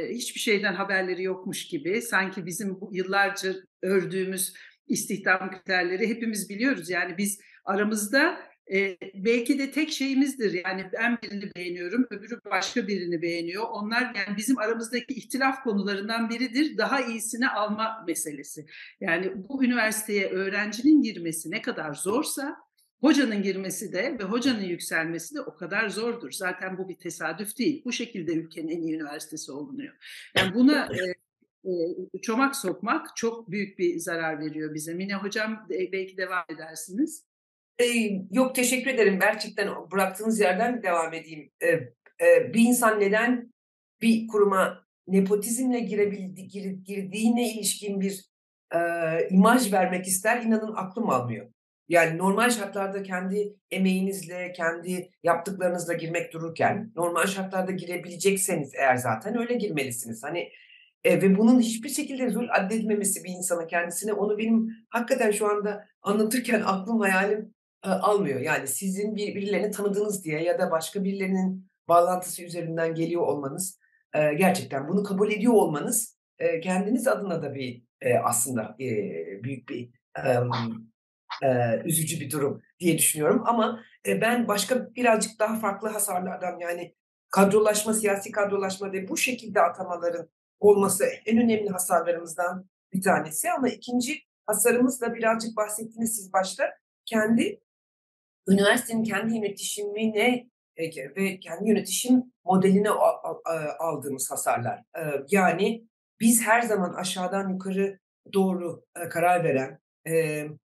Hiçbir 0.10 0.40
şeyden 0.40 0.74
haberleri 0.74 1.24
yokmuş 1.24 1.68
gibi. 1.68 2.02
Sanki 2.02 2.46
bizim 2.46 2.78
yıllarca 2.92 3.54
ördüğümüz 3.82 4.54
istihdam 4.88 5.52
kriterleri 5.52 6.10
hepimiz 6.10 6.50
biliyoruz. 6.50 6.90
Yani 6.90 7.18
biz 7.18 7.40
aramızda 7.66 8.40
belki 9.16 9.60
de 9.60 9.72
tek 9.72 9.92
şeyimizdir. 9.92 10.64
Yani 10.66 10.86
ben 10.94 11.18
birini 11.24 11.52
beğeniyorum, 11.56 12.08
öbürü 12.10 12.40
başka 12.52 12.88
birini 12.88 13.22
beğeniyor. 13.22 13.64
Onlar 13.72 14.02
yani 14.02 14.38
bizim 14.38 14.58
aramızdaki 14.58 15.14
ihtilaf 15.14 15.64
konularından 15.64 16.30
biridir. 16.30 16.78
Daha 16.78 17.02
iyisini 17.02 17.50
alma 17.50 18.04
meselesi. 18.08 18.66
Yani 19.02 19.32
bu 19.36 19.64
üniversiteye 19.64 20.30
öğrencinin 20.30 21.02
girmesi 21.02 21.52
ne 21.52 21.62
kadar 21.62 21.94
zorsa 21.94 22.56
Hocanın 23.04 23.42
girmesi 23.42 23.94
de 23.94 24.20
ve 24.20 24.24
hocanın 24.24 24.62
yükselmesi 24.62 25.36
de 25.36 25.42
o 25.42 25.56
kadar 25.56 25.90
zordur. 25.90 26.32
Zaten 26.32 26.78
bu 26.78 26.90
bir 26.90 26.96
tesadüf 26.96 27.58
değil. 27.58 27.82
Bu 27.86 27.92
şekilde 27.92 28.34
ülkenin 28.34 28.68
en 28.68 28.82
iyi 28.82 28.96
üniversitesi 28.96 29.52
olunuyor. 29.52 29.94
Yani 30.38 30.54
buna 30.54 30.86
e, 30.86 31.70
e, 31.72 32.22
çomak 32.22 32.56
sokmak 32.56 33.16
çok 33.16 33.52
büyük 33.52 33.80
bir 33.80 33.98
zarar 33.98 34.40
veriyor 34.40 34.74
bize. 34.74 34.94
Mine 34.94 35.16
hocam 35.16 35.68
e, 35.72 35.92
belki 35.92 36.18
devam 36.18 36.44
edersiniz. 36.50 37.26
E, 37.80 37.86
yok 38.32 38.56
teşekkür 38.56 38.92
ederim. 38.92 39.20
Gerçekten 39.20 39.70
bıraktığınız 39.92 40.40
yerden 40.40 40.84
devam 40.84 41.14
edeyim. 41.14 41.52
E, 41.62 41.68
e, 42.26 42.54
bir 42.54 42.62
insan 42.62 43.00
neden 43.00 43.54
bir 44.02 44.28
kuruma 44.28 44.86
nepotizmle 45.08 45.80
girebildi, 45.80 46.48
gir, 46.48 46.72
girdiğine 46.72 47.54
ilişkin 47.54 48.02
bir 48.02 48.26
e, 48.76 48.80
imaj 49.30 49.74
vermek 49.74 50.08
ister 50.08 50.42
inanın 50.42 50.74
aklım 50.76 51.10
almıyor. 51.10 51.54
Yani 51.90 52.18
normal 52.18 52.50
şartlarda 52.50 53.04
kendi 53.04 53.56
emeğinizle, 53.72 54.52
kendi 54.52 55.10
yaptıklarınızla 55.24 55.94
girmek 55.94 56.34
dururken 56.34 56.92
normal 56.96 57.26
şartlarda 57.26 57.72
girebilecekseniz 57.72 58.74
eğer 58.76 58.96
zaten 58.96 59.38
öyle 59.38 59.54
girmelisiniz. 59.54 60.24
Hani 60.24 60.50
e, 61.04 61.22
ve 61.22 61.38
bunun 61.38 61.60
hiçbir 61.60 61.90
şekilde 61.90 62.30
zul 62.30 62.48
addedilmemesi 62.50 63.24
bir 63.24 63.30
insanın 63.30 63.68
kendisine 63.68 64.14
onu 64.14 64.38
benim 64.38 64.70
hakikaten 64.90 65.32
şu 65.32 65.48
anda 65.48 65.86
anlatırken 66.02 66.62
aklım 66.66 67.00
hayalim 67.00 67.54
e, 67.86 67.90
almıyor. 67.90 68.40
Yani 68.40 68.68
sizin 68.68 69.16
bir, 69.16 69.36
birilerini 69.36 69.72
tanıdığınız 69.72 70.26
diye 70.26 70.44
ya 70.44 70.60
da 70.60 70.72
başka 70.72 71.04
birilerinin 71.04 71.70
bağlantısı 71.88 72.44
üzerinden 72.44 72.96
geliyor 72.96 73.22
olmanız 73.22 73.80
e, 74.14 74.34
gerçekten 74.34 74.88
bunu 74.88 75.04
kabul 75.04 75.32
ediyor 75.32 75.54
olmanız 75.54 76.18
e, 76.40 76.60
kendiniz 76.60 77.08
adına 77.08 77.42
da 77.42 77.56
bir 77.56 77.84
e, 78.02 78.18
aslında 78.18 78.76
e, 78.80 78.88
büyük 79.44 79.70
bir 79.70 79.90
e, 80.26 80.38
e, 81.44 81.80
üzücü 81.86 82.20
bir 82.20 82.32
durum 82.32 82.62
diye 82.80 82.98
düşünüyorum. 82.98 83.44
Ama 83.46 83.84
e, 84.08 84.22
ben 84.22 84.48
başka 84.48 84.96
birazcık 84.96 85.40
daha 85.40 85.60
farklı 85.60 85.90
hasarlardan 85.90 86.60
yani 86.60 86.96
kadrolaşma, 87.30 87.94
siyasi 87.94 88.32
kadrolaşma 88.32 88.94
ve 88.94 89.08
bu 89.08 89.18
şekilde 89.18 89.62
atamaların 89.62 90.30
olması 90.60 91.06
en 91.26 91.38
önemli 91.38 91.70
hasarlarımızdan 91.70 92.70
bir 92.94 93.02
tanesi. 93.02 93.52
Ama 93.52 93.70
ikinci 93.70 94.22
hasarımız 94.46 95.02
da 95.02 95.16
birazcık 95.16 95.58
bahsettiniz 95.58 96.16
siz 96.16 96.34
başta. 96.34 96.64
Kendi 97.06 97.60
üniversitenin 98.48 99.04
kendi 99.04 99.36
yönetişimine 99.36 100.50
ve 101.18 101.40
kendi 101.40 101.70
yönetişim 101.70 102.24
modeline 102.46 102.90
aldığımız 103.80 104.32
hasarlar. 104.32 104.84
Yani 105.30 105.88
biz 106.20 106.42
her 106.42 106.62
zaman 106.62 106.94
aşağıdan 106.94 107.50
yukarı 107.50 108.00
doğru 108.34 108.86
karar 109.10 109.44
veren, 109.44 109.80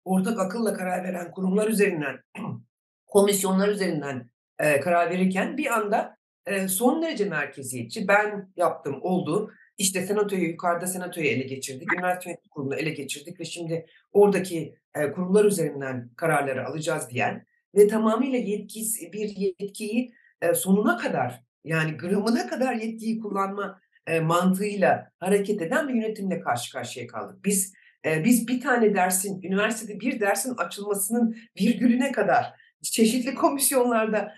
ortak 0.05 0.39
akılla 0.39 0.73
karar 0.73 1.03
veren 1.03 1.31
kurumlar 1.31 1.67
üzerinden, 1.67 2.19
komisyonlar 3.07 3.67
üzerinden 3.67 4.29
e, 4.59 4.79
karar 4.79 5.09
verirken 5.09 5.57
bir 5.57 5.73
anda 5.73 6.17
e, 6.45 6.67
son 6.67 7.01
derece 7.01 7.25
merkeziyetçi 7.25 8.07
ben 8.07 8.53
yaptım 8.55 8.99
oldu. 9.01 9.51
İşte 9.77 10.05
senatoyu 10.05 10.43
yukarıda 10.43 10.87
senatoyu 10.87 11.27
ele 11.27 11.43
geçirdik, 11.43 11.93
üniversite 11.93 12.29
yönetim 12.29 12.49
kurulunu 12.49 12.75
ele 12.75 12.89
geçirdik 12.89 13.39
ve 13.39 13.45
şimdi 13.45 13.85
oradaki 14.11 14.75
e, 14.95 15.11
kurumlar 15.11 15.45
üzerinden 15.45 16.09
kararları 16.15 16.67
alacağız 16.67 17.09
diyen 17.09 17.45
ve 17.75 17.87
tamamıyla 17.87 18.37
yetkisi, 18.37 19.13
bir 19.13 19.35
yetkiyi 19.35 20.13
e, 20.41 20.53
sonuna 20.53 20.97
kadar 20.97 21.43
yani 21.63 21.97
gramına 21.97 22.47
kadar 22.47 22.73
yetkiyi 22.73 23.19
kullanma 23.19 23.81
e, 24.07 24.19
mantığıyla 24.19 25.11
hareket 25.19 25.61
eden 25.61 25.87
bir 25.87 25.93
yönetimle 25.93 26.39
karşı 26.39 26.71
karşıya 26.71 27.07
kaldık. 27.07 27.45
Biz 27.45 27.73
biz 28.05 28.47
bir 28.47 28.61
tane 28.61 28.93
dersin, 28.93 29.41
üniversitede 29.43 29.99
bir 29.99 30.19
dersin 30.19 30.55
açılmasının 30.57 31.37
virgülüne 31.61 32.11
kadar 32.11 32.53
çeşitli 32.81 33.35
komisyonlarda 33.35 34.33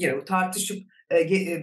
e, 0.00 0.24
tartışıp 0.26 0.88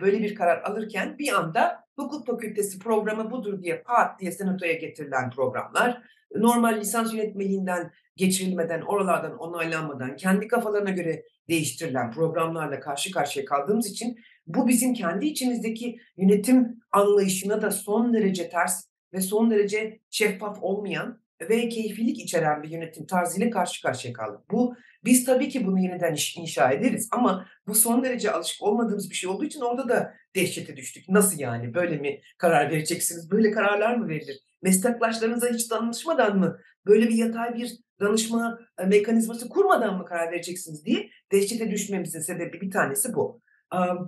böyle 0.02 0.20
bir 0.20 0.36
karar 0.36 0.62
alırken 0.62 1.18
bir 1.20 1.34
anda 1.34 1.86
hukuk 1.96 2.28
fakültesi 2.28 2.80
programı 2.80 3.32
budur 3.32 3.62
diye 3.64 3.82
pat 3.82 4.20
diye 4.20 4.32
senatoya 4.32 4.74
getirilen 4.74 5.30
programlar 5.30 6.02
normal 6.36 6.80
lisans 6.80 7.14
yönetmeliğinden 7.14 7.92
geçirilmeden, 8.16 8.82
oralardan 8.82 9.38
onaylanmadan 9.38 10.16
kendi 10.16 10.48
kafalarına 10.48 10.90
göre 10.90 11.24
değiştirilen 11.50 12.12
programlarla 12.12 12.80
karşı 12.80 13.12
karşıya 13.12 13.46
kaldığımız 13.46 13.88
için 13.88 14.20
bu 14.48 14.68
bizim 14.68 14.94
kendi 14.94 15.25
içimizdeki 15.25 16.00
yönetim 16.18 16.80
anlayışına 16.92 17.62
da 17.62 17.72
son 17.72 18.14
derece 18.14 18.50
ters 18.50 18.88
ve 19.15 19.22
son 19.22 19.51
derece 19.51 20.00
şeffaf 20.10 20.57
olmayan 20.62 21.22
ve 21.50 21.69
keyfilik 21.69 22.19
içeren 22.19 22.63
bir 22.63 22.69
yönetim 22.69 23.05
tarzıyla 23.05 23.50
karşı 23.50 23.81
karşıya 23.81 24.13
kaldık. 24.13 24.41
Bu 24.51 24.75
biz 25.05 25.25
tabii 25.25 25.50
ki 25.50 25.65
bunu 25.65 25.79
yeniden 25.79 26.15
inşa 26.38 26.72
ederiz 26.72 27.10
ama 27.12 27.48
bu 27.67 27.75
son 27.75 28.03
derece 28.03 28.31
alışık 28.31 28.62
olmadığımız 28.62 29.10
bir 29.10 29.15
şey 29.15 29.29
olduğu 29.29 29.45
için 29.45 29.62
orada 29.62 29.89
da 29.89 30.13
dehşete 30.36 30.77
düştük. 30.77 31.10
Nasıl 31.10 31.39
yani 31.39 31.74
böyle 31.74 31.98
mi 31.98 32.22
karar 32.38 32.72
vereceksiniz? 32.72 33.31
Böyle 33.31 33.51
kararlar 33.51 33.95
mı 33.95 34.07
verilir? 34.07 34.39
Meslektaşlarınıza 34.62 35.50
hiç 35.50 35.72
danışmadan 35.72 36.39
mı? 36.39 36.60
Böyle 36.86 37.10
bir 37.10 37.15
yatay 37.15 37.55
bir 37.55 37.77
danışma 38.00 38.60
e, 38.79 38.86
mekanizması 38.86 39.50
kurmadan 39.50 39.98
mı 39.98 40.05
karar 40.05 40.31
vereceksiniz 40.31 40.86
diye 40.86 41.10
dehşete 41.31 41.72
düşmemizin 41.72 42.19
sebebi 42.19 42.62
bir 42.62 42.72
tanesi 42.72 43.13
bu. 43.13 43.41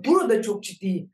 Burada 0.04 0.42
çok 0.42 0.62
ciddi 0.62 1.10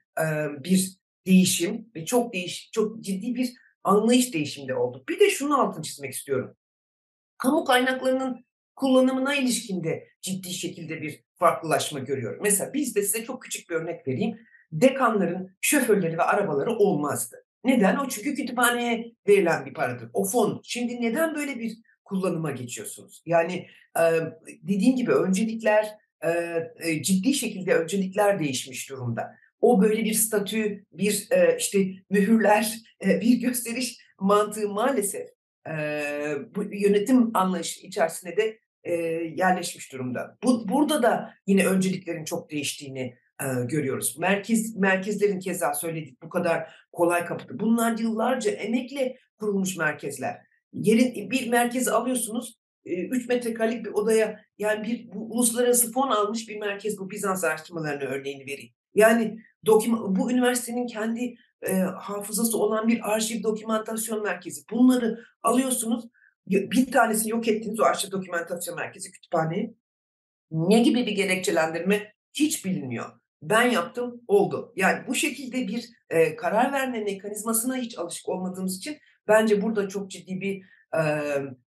bir 0.64 0.98
değişim 1.26 1.88
ve 1.96 2.04
çok 2.04 2.32
değiş, 2.32 2.70
çok 2.72 3.00
ciddi 3.00 3.34
bir 3.34 3.52
anlayış 3.84 4.34
değişiminde 4.34 4.74
olduk. 4.74 5.08
Bir 5.08 5.20
de 5.20 5.30
şunu 5.30 5.60
altını 5.60 5.82
çizmek 5.82 6.12
istiyorum. 6.12 6.56
Kamu 7.38 7.64
kaynaklarının 7.64 8.44
kullanımına 8.76 9.34
ilişkinde 9.34 10.08
ciddi 10.22 10.50
şekilde 10.50 11.02
bir 11.02 11.24
farklılaşma 11.34 11.98
görüyorum. 11.98 12.40
Mesela 12.42 12.74
bizde 12.74 13.02
size 13.02 13.24
çok 13.24 13.42
küçük 13.42 13.70
bir 13.70 13.74
örnek 13.74 14.08
vereyim. 14.08 14.38
Dekanların 14.72 15.56
şoförleri 15.60 16.18
ve 16.18 16.22
arabaları 16.22 16.70
olmazdı. 16.70 17.44
Neden? 17.64 17.96
O 17.96 18.08
çünkü 18.08 18.34
kütüphaneye 18.34 19.12
verilen 19.28 19.66
bir 19.66 19.74
paradır. 19.74 20.10
O 20.12 20.24
fon. 20.24 20.60
Şimdi 20.64 21.02
neden 21.02 21.34
böyle 21.34 21.58
bir 21.58 21.76
kullanıma 22.04 22.50
geçiyorsunuz? 22.50 23.22
Yani 23.26 23.66
dediğim 24.62 24.96
gibi 24.96 25.12
öncelikler 25.12 25.88
e, 26.84 27.02
ciddi 27.02 27.34
şekilde 27.34 27.74
öncelikler 27.74 28.38
değişmiş 28.38 28.90
durumda 28.90 29.36
o 29.64 29.82
böyle 29.82 30.04
bir 30.04 30.14
statü, 30.14 30.84
bir 30.92 31.28
e, 31.30 31.56
işte 31.58 31.78
mühürler, 32.10 32.74
e, 33.04 33.20
bir 33.20 33.40
gösteriş 33.40 33.98
mantığı 34.20 34.68
maalesef 34.68 35.28
e, 35.68 35.74
bu 36.54 36.62
yönetim 36.62 37.36
anlayışı 37.36 37.86
içerisinde 37.86 38.36
de 38.36 38.58
e, 38.84 38.92
yerleşmiş 39.36 39.92
durumda. 39.92 40.38
Bu, 40.44 40.68
burada 40.68 41.02
da 41.02 41.34
yine 41.46 41.66
önceliklerin 41.66 42.24
çok 42.24 42.50
değiştiğini 42.50 43.14
e, 43.40 43.46
görüyoruz. 43.64 44.18
Merkez 44.18 44.76
merkezlerin 44.76 45.40
keza 45.40 45.74
söyledik 45.74 46.22
bu 46.22 46.28
kadar 46.28 46.74
kolay 46.92 47.24
kapıdı. 47.24 47.60
Bunlar 47.60 47.98
yıllarca 47.98 48.50
emekle 48.50 49.16
kurulmuş 49.40 49.76
merkezler. 49.76 50.36
Yerin 50.72 51.30
bir 51.30 51.48
merkezi 51.48 51.90
alıyorsunuz 51.90 52.58
3 52.84 53.28
metrekarelik 53.28 53.84
bir 53.84 53.90
odaya 53.90 54.40
yani 54.58 54.88
bir 54.88 55.12
bu, 55.12 55.34
uluslararası 55.34 55.92
fon 55.92 56.10
almış 56.10 56.48
bir 56.48 56.60
merkez 56.60 56.98
bu 56.98 57.10
Bizans 57.10 57.44
araştırmalarını 57.44 58.04
örneğini 58.04 58.46
vereyim. 58.46 58.72
Yani 58.94 59.38
doküman, 59.66 60.16
bu 60.16 60.30
üniversitenin 60.30 60.86
kendi 60.86 61.36
e, 61.62 61.72
hafızası 61.78 62.58
olan 62.58 62.88
bir 62.88 63.12
arşiv 63.12 63.42
dokümantasyon 63.42 64.22
merkezi. 64.22 64.62
Bunları 64.70 65.24
alıyorsunuz 65.42 66.04
bir 66.46 66.92
tanesini 66.92 67.30
yok 67.30 67.48
ettiniz 67.48 67.80
o 67.80 67.84
arşiv 67.84 68.10
dokümantasyon 68.10 68.76
merkezi 68.76 69.10
kütüphane. 69.10 69.74
Ne 70.50 70.82
gibi 70.82 71.06
bir 71.06 71.12
gerekçelendirme 71.12 72.14
hiç 72.32 72.64
bilinmiyor. 72.64 73.10
Ben 73.42 73.70
yaptım 73.70 74.20
oldu. 74.28 74.72
Yani 74.76 75.06
bu 75.08 75.14
şekilde 75.14 75.68
bir 75.68 75.88
e, 76.10 76.36
karar 76.36 76.72
verme 76.72 77.00
mekanizmasına 77.00 77.76
hiç 77.76 77.98
alışık 77.98 78.28
olmadığımız 78.28 78.76
için 78.76 78.98
bence 79.28 79.62
burada 79.62 79.88
çok 79.88 80.10
ciddi 80.10 80.40
bir 80.40 80.62
e, 80.98 81.02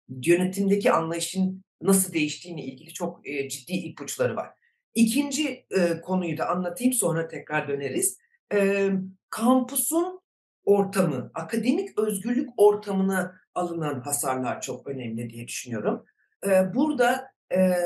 yönetimdeki 0.08 0.92
anlayışın 0.92 1.64
nasıl 1.82 2.12
değiştiğine 2.12 2.64
ilgili 2.64 2.92
çok 2.92 3.28
e, 3.28 3.48
ciddi 3.48 3.72
ipuçları 3.72 4.36
var. 4.36 4.50
İkinci 4.96 5.66
e, 5.70 6.00
konuyu 6.00 6.38
da 6.38 6.48
anlatayım 6.48 6.92
sonra 6.92 7.28
tekrar 7.28 7.68
döneriz. 7.68 8.18
E, 8.52 8.90
kampusun 9.30 10.20
ortamı, 10.64 11.30
akademik 11.34 11.98
özgürlük 11.98 12.50
ortamına 12.56 13.40
alınan 13.54 14.00
hasarlar 14.00 14.60
çok 14.60 14.86
önemli 14.86 15.30
diye 15.30 15.48
düşünüyorum. 15.48 16.04
E, 16.46 16.74
burada 16.74 17.32
e, 17.54 17.76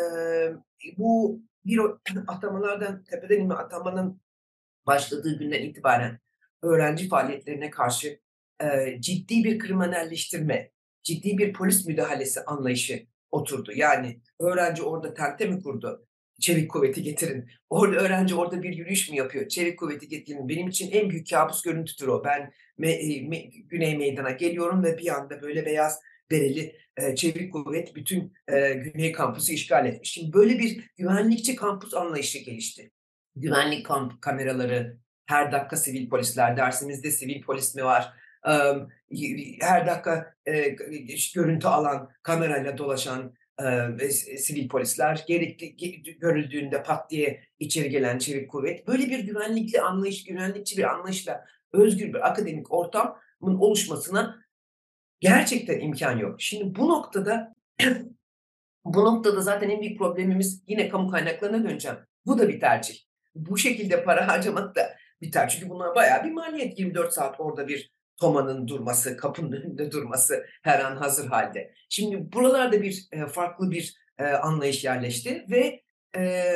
bu 0.98 1.42
bir 1.66 1.80
atamalardan, 2.26 3.04
tepeden 3.04 3.40
inme 3.40 3.54
atamanın 3.54 4.20
başladığı 4.86 5.38
günden 5.38 5.62
itibaren 5.62 6.18
öğrenci 6.62 7.08
faaliyetlerine 7.08 7.70
karşı 7.70 8.20
e, 8.62 9.00
ciddi 9.00 9.44
bir 9.44 9.58
kriminalleştirme, 9.58 10.70
ciddi 11.02 11.38
bir 11.38 11.52
polis 11.52 11.86
müdahalesi 11.86 12.44
anlayışı 12.44 13.06
oturdu. 13.30 13.72
Yani 13.74 14.20
öğrenci 14.40 14.82
orada 14.82 15.14
tente 15.14 15.46
mi 15.46 15.62
kurdu? 15.62 16.06
Çevik 16.40 16.70
kuvveti 16.70 17.02
getirin. 17.02 17.50
Orada 17.70 17.96
öğrenci 17.96 18.34
orada 18.34 18.62
bir 18.62 18.76
yürüyüş 18.76 19.10
mü 19.10 19.16
yapıyor? 19.16 19.48
Çevik 19.48 19.78
kuvveti 19.78 20.08
getirin. 20.08 20.48
Benim 20.48 20.68
için 20.68 20.90
en 20.90 21.10
büyük 21.10 21.30
kabus 21.30 21.62
görüntüdür 21.62 22.08
o. 22.08 22.24
Ben 22.24 22.52
me, 22.78 22.98
me, 23.28 23.42
Güney 23.42 23.98
Meydan'a 23.98 24.30
geliyorum 24.30 24.84
ve 24.84 24.98
bir 24.98 25.14
anda 25.14 25.42
böyle 25.42 25.66
beyaz 25.66 26.00
bereli 26.30 26.76
e, 26.96 27.14
çevik 27.14 27.52
kuvvet 27.52 27.94
bütün 27.96 28.32
e, 28.48 28.72
Güney 28.72 29.12
kampüsü 29.12 29.52
işgal 29.52 29.86
etmiş. 29.86 30.12
Şimdi 30.12 30.32
böyle 30.32 30.58
bir 30.58 30.90
güvenlikçi 30.96 31.56
kampüs 31.56 31.94
anlayışı 31.94 32.38
gelişti. 32.38 32.90
Güvenlik 33.36 33.86
kamp 33.86 34.22
kameraları, 34.22 34.98
her 35.26 35.52
dakika 35.52 35.76
sivil 35.76 36.08
polisler, 36.08 36.56
dersimizde 36.56 37.10
sivil 37.10 37.42
polis 37.42 37.74
mi 37.74 37.84
var? 37.84 38.12
her 39.60 39.86
dakika 39.86 40.34
görüntü 41.34 41.66
alan, 41.66 42.10
kamerayla 42.22 42.78
dolaşan 42.78 43.34
sivil 44.36 44.68
polisler, 44.68 45.24
gerekli 45.28 45.76
görüldüğünde 46.18 46.82
pat 46.82 47.10
diye 47.10 47.44
içeri 47.58 47.90
gelen 47.90 48.18
çevik 48.18 48.50
kuvvet. 48.50 48.86
Böyle 48.86 49.10
bir 49.10 49.18
güvenlikli 49.18 49.80
anlayış, 49.80 50.24
güvenlikçi 50.24 50.76
bir 50.76 50.84
anlayışla 50.84 51.44
özgür 51.72 52.08
bir 52.08 52.28
akademik 52.28 52.72
ortamın 52.72 53.14
oluşmasına 53.42 54.44
gerçekten 55.20 55.80
imkan 55.80 56.18
yok. 56.18 56.40
Şimdi 56.40 56.74
bu 56.78 56.88
noktada 56.88 57.54
bu 58.84 59.04
noktada 59.04 59.40
zaten 59.40 59.70
en 59.70 59.80
büyük 59.80 59.98
problemimiz 59.98 60.62
yine 60.66 60.88
kamu 60.88 61.10
kaynaklarına 61.10 61.64
döneceğim. 61.64 61.98
Bu 62.26 62.38
da 62.38 62.48
bir 62.48 62.60
tercih. 62.60 62.98
Bu 63.34 63.58
şekilde 63.58 64.04
para 64.04 64.28
harcamak 64.28 64.76
da 64.76 64.96
biter. 65.20 65.48
Çünkü 65.48 65.68
bunlar 65.68 65.94
bayağı 65.94 66.24
bir 66.24 66.30
maliyet. 66.30 66.78
24 66.78 67.12
saat 67.12 67.40
orada 67.40 67.68
bir 67.68 67.90
Toma'nın 68.20 68.68
durması, 68.68 69.16
kapının 69.16 69.52
önünde 69.52 69.92
durması 69.92 70.46
her 70.62 70.80
an 70.80 70.96
hazır 70.96 71.26
halde. 71.26 71.74
Şimdi 71.88 72.32
buralarda 72.32 72.82
bir 72.82 73.08
e, 73.12 73.26
farklı 73.26 73.70
bir 73.70 73.94
e, 74.18 74.24
anlayış 74.24 74.84
yerleşti 74.84 75.46
ve 75.50 75.82
e, 76.16 76.54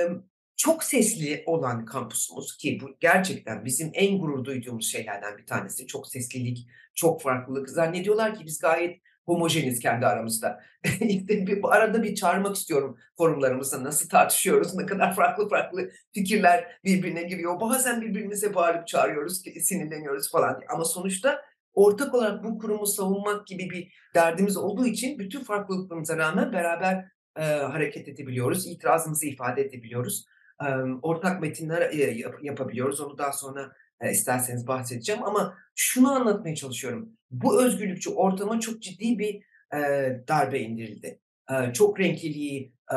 çok 0.57 0.85
sesli 0.85 1.42
olan 1.46 1.85
kampusumuz 1.85 2.57
ki 2.57 2.79
bu 2.83 2.96
gerçekten 3.00 3.64
bizim 3.64 3.90
en 3.94 4.18
gurur 4.18 4.44
duyduğumuz 4.44 4.87
şeylerden 4.87 5.38
bir 5.38 5.46
tanesi. 5.46 5.87
Çok 5.87 6.09
seslilik, 6.09 6.68
çok 6.94 7.22
farklılık. 7.22 7.70
Zannediyorlar 7.70 8.35
ki 8.35 8.44
biz 8.46 8.59
gayet 8.59 9.00
homojeniz 9.27 9.81
kendi 9.81 10.07
aramızda. 10.07 10.61
işte 11.00 11.46
bir, 11.46 11.61
arada 11.64 12.03
bir 12.03 12.14
çağırmak 12.14 12.57
istiyorum 12.57 12.98
forumlarımızda 13.16 13.85
nasıl 13.85 14.09
tartışıyoruz, 14.09 14.74
ne 14.74 14.87
kadar 14.87 15.14
farklı 15.14 15.48
farklı 15.48 15.90
fikirler 16.14 16.79
birbirine 16.85 17.22
giriyor. 17.22 17.61
Bazen 17.61 18.00
birbirimize 18.00 18.55
bağırıp 18.55 18.87
çağırıyoruz, 18.87 19.42
sinirleniyoruz 19.61 20.31
falan. 20.31 20.61
Ama 20.68 20.85
sonuçta 20.85 21.42
ortak 21.74 22.14
olarak 22.14 22.44
bu 22.44 22.58
kurumu 22.58 22.87
savunmak 22.87 23.46
gibi 23.46 23.70
bir 23.70 23.92
derdimiz 24.14 24.56
olduğu 24.56 24.87
için 24.87 25.18
bütün 25.18 25.44
farklılıklarımıza 25.44 26.16
rağmen 26.16 26.52
beraber 26.52 27.04
e, 27.38 27.42
hareket 27.42 28.08
edebiliyoruz, 28.08 28.66
itirazımızı 28.66 29.26
ifade 29.26 29.62
edebiliyoruz. 29.62 30.24
E, 30.62 30.66
ortak 31.02 31.40
metinler 31.40 31.90
e, 31.90 31.96
yap, 31.96 32.34
yapabiliyoruz. 32.42 33.00
Onu 33.00 33.18
daha 33.18 33.32
sonra 33.32 33.72
e, 34.00 34.10
isterseniz 34.10 34.66
bahsedeceğim 34.66 35.22
ama 35.24 35.54
şunu 35.74 36.12
anlatmaya 36.12 36.54
çalışıyorum. 36.54 37.08
Bu 37.30 37.64
özgürlükçü 37.64 38.10
ortama 38.10 38.60
çok 38.60 38.82
ciddi 38.82 39.18
bir 39.18 39.34
e, 39.74 39.80
darbe 40.28 40.60
indirildi. 40.60 41.20
E, 41.50 41.72
çok 41.72 42.00
renkliliği 42.00 42.74
e, 42.92 42.96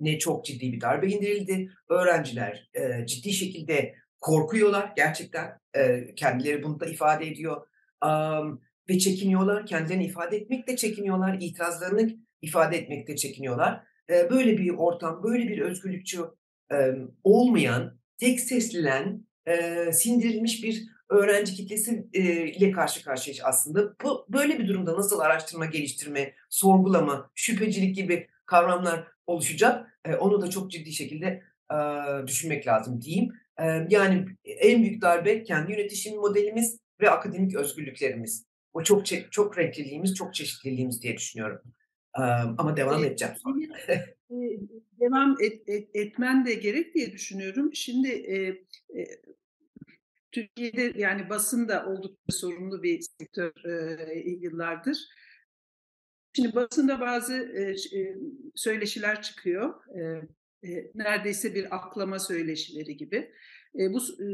ne 0.00 0.18
çok 0.18 0.44
ciddi 0.44 0.72
bir 0.72 0.80
darbe 0.80 1.08
indirildi. 1.08 1.70
Öğrenciler 1.88 2.70
e, 2.74 3.06
ciddi 3.06 3.32
şekilde 3.32 3.94
korkuyorlar 4.20 4.92
gerçekten. 4.96 5.58
E, 5.76 6.14
kendileri 6.14 6.62
bunu 6.62 6.80
da 6.80 6.86
ifade 6.86 7.26
ediyor 7.26 7.66
um, 8.04 8.60
ve 8.88 8.98
çekiniyorlar. 8.98 9.66
Kendilerini 9.66 10.04
ifade 10.04 10.36
etmekte 10.36 10.76
çekiniyorlar. 10.76 11.38
itirazlarını 11.40 12.16
ifade 12.42 12.76
etmekte 12.76 13.16
çekiniyorlar. 13.16 13.84
E, 14.10 14.30
böyle 14.30 14.58
bir 14.58 14.70
ortam, 14.70 15.22
böyle 15.22 15.48
bir 15.48 15.58
özgürlükçü 15.58 16.24
e, 16.72 16.76
olmayan, 17.24 17.98
tek 18.18 18.40
seslilen, 18.40 19.26
e, 19.46 19.92
sindirilmiş 19.92 20.64
bir 20.64 20.84
öğrenci 21.10 21.54
kitlesi 21.54 22.06
e, 22.12 22.22
ile 22.48 22.70
karşı 22.70 23.04
karşıyayız 23.04 23.44
aslında. 23.44 23.94
Bu, 24.04 24.26
böyle 24.28 24.58
bir 24.58 24.68
durumda 24.68 24.94
nasıl 24.94 25.20
araştırma, 25.20 25.66
geliştirme, 25.66 26.34
sorgulama, 26.50 27.30
şüphecilik 27.34 27.96
gibi 27.96 28.28
kavramlar 28.46 29.06
oluşacak? 29.26 30.00
E, 30.04 30.14
onu 30.14 30.42
da 30.42 30.50
çok 30.50 30.70
ciddi 30.70 30.92
şekilde 30.92 31.42
e, 31.72 31.76
düşünmek 32.26 32.66
lazım 32.66 33.00
diyeyim. 33.00 33.32
E, 33.60 33.64
yani 33.90 34.26
en 34.44 34.82
büyük 34.82 35.02
darbe 35.02 35.42
kendi 35.42 35.72
yönetişim 35.72 36.16
modelimiz 36.16 36.80
ve 37.00 37.10
akademik 37.10 37.54
özgürlüklerimiz. 37.54 38.46
O 38.72 38.82
çok 38.82 39.06
çok 39.32 39.58
renkliliğimiz, 39.58 40.14
çok 40.14 40.34
çeşitliliğimiz 40.34 41.02
diye 41.02 41.16
düşünüyorum. 41.16 41.60
Ama 42.58 42.76
devam 42.76 43.04
edeceğim. 43.04 43.34
devam 45.00 45.36
et, 45.40 45.68
et, 45.68 45.88
etmen 45.94 46.46
de 46.46 46.54
gerek 46.54 46.94
diye 46.94 47.12
düşünüyorum. 47.12 47.74
Şimdi 47.74 48.08
e, 48.08 48.36
e, 49.00 49.06
Türkiye'de 50.32 50.92
yani 50.96 51.30
basın 51.30 51.68
da 51.68 51.86
oldukça 51.86 52.32
sorumlu 52.32 52.82
bir 52.82 53.00
sektör 53.00 53.52
e, 53.64 54.18
yıllardır. 54.18 54.98
Şimdi 56.36 56.54
basında 56.54 57.00
bazı 57.00 57.34
e, 57.34 57.76
söyleşiler 58.54 59.22
çıkıyor. 59.22 59.74
E, 60.00 60.02
e, 60.68 60.90
neredeyse 60.94 61.54
bir 61.54 61.76
aklama 61.76 62.18
söyleşileri 62.18 62.96
gibi. 62.96 63.32
E, 63.78 63.92
bu 63.92 63.98
e, 63.98 64.24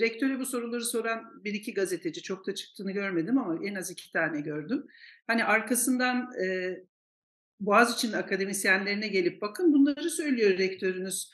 rektöre 0.00 0.38
bu 0.38 0.46
soruları 0.46 0.84
soran 0.84 1.44
bir 1.44 1.54
iki 1.54 1.74
gazeteci 1.74 2.22
çok 2.22 2.46
da 2.46 2.54
çıktığını 2.54 2.92
görmedim 2.92 3.38
ama 3.38 3.66
en 3.66 3.74
az 3.74 3.90
iki 3.90 4.12
tane 4.12 4.40
gördüm. 4.40 4.86
Hani 5.26 5.44
arkasından 5.44 6.32
e, 6.42 6.76
Boğaziçi'nin 7.60 8.12
akademisyenlerine 8.12 9.08
gelip 9.08 9.42
bakın 9.42 9.72
bunları 9.72 10.10
söylüyor 10.10 10.58
rektörünüz. 10.58 11.32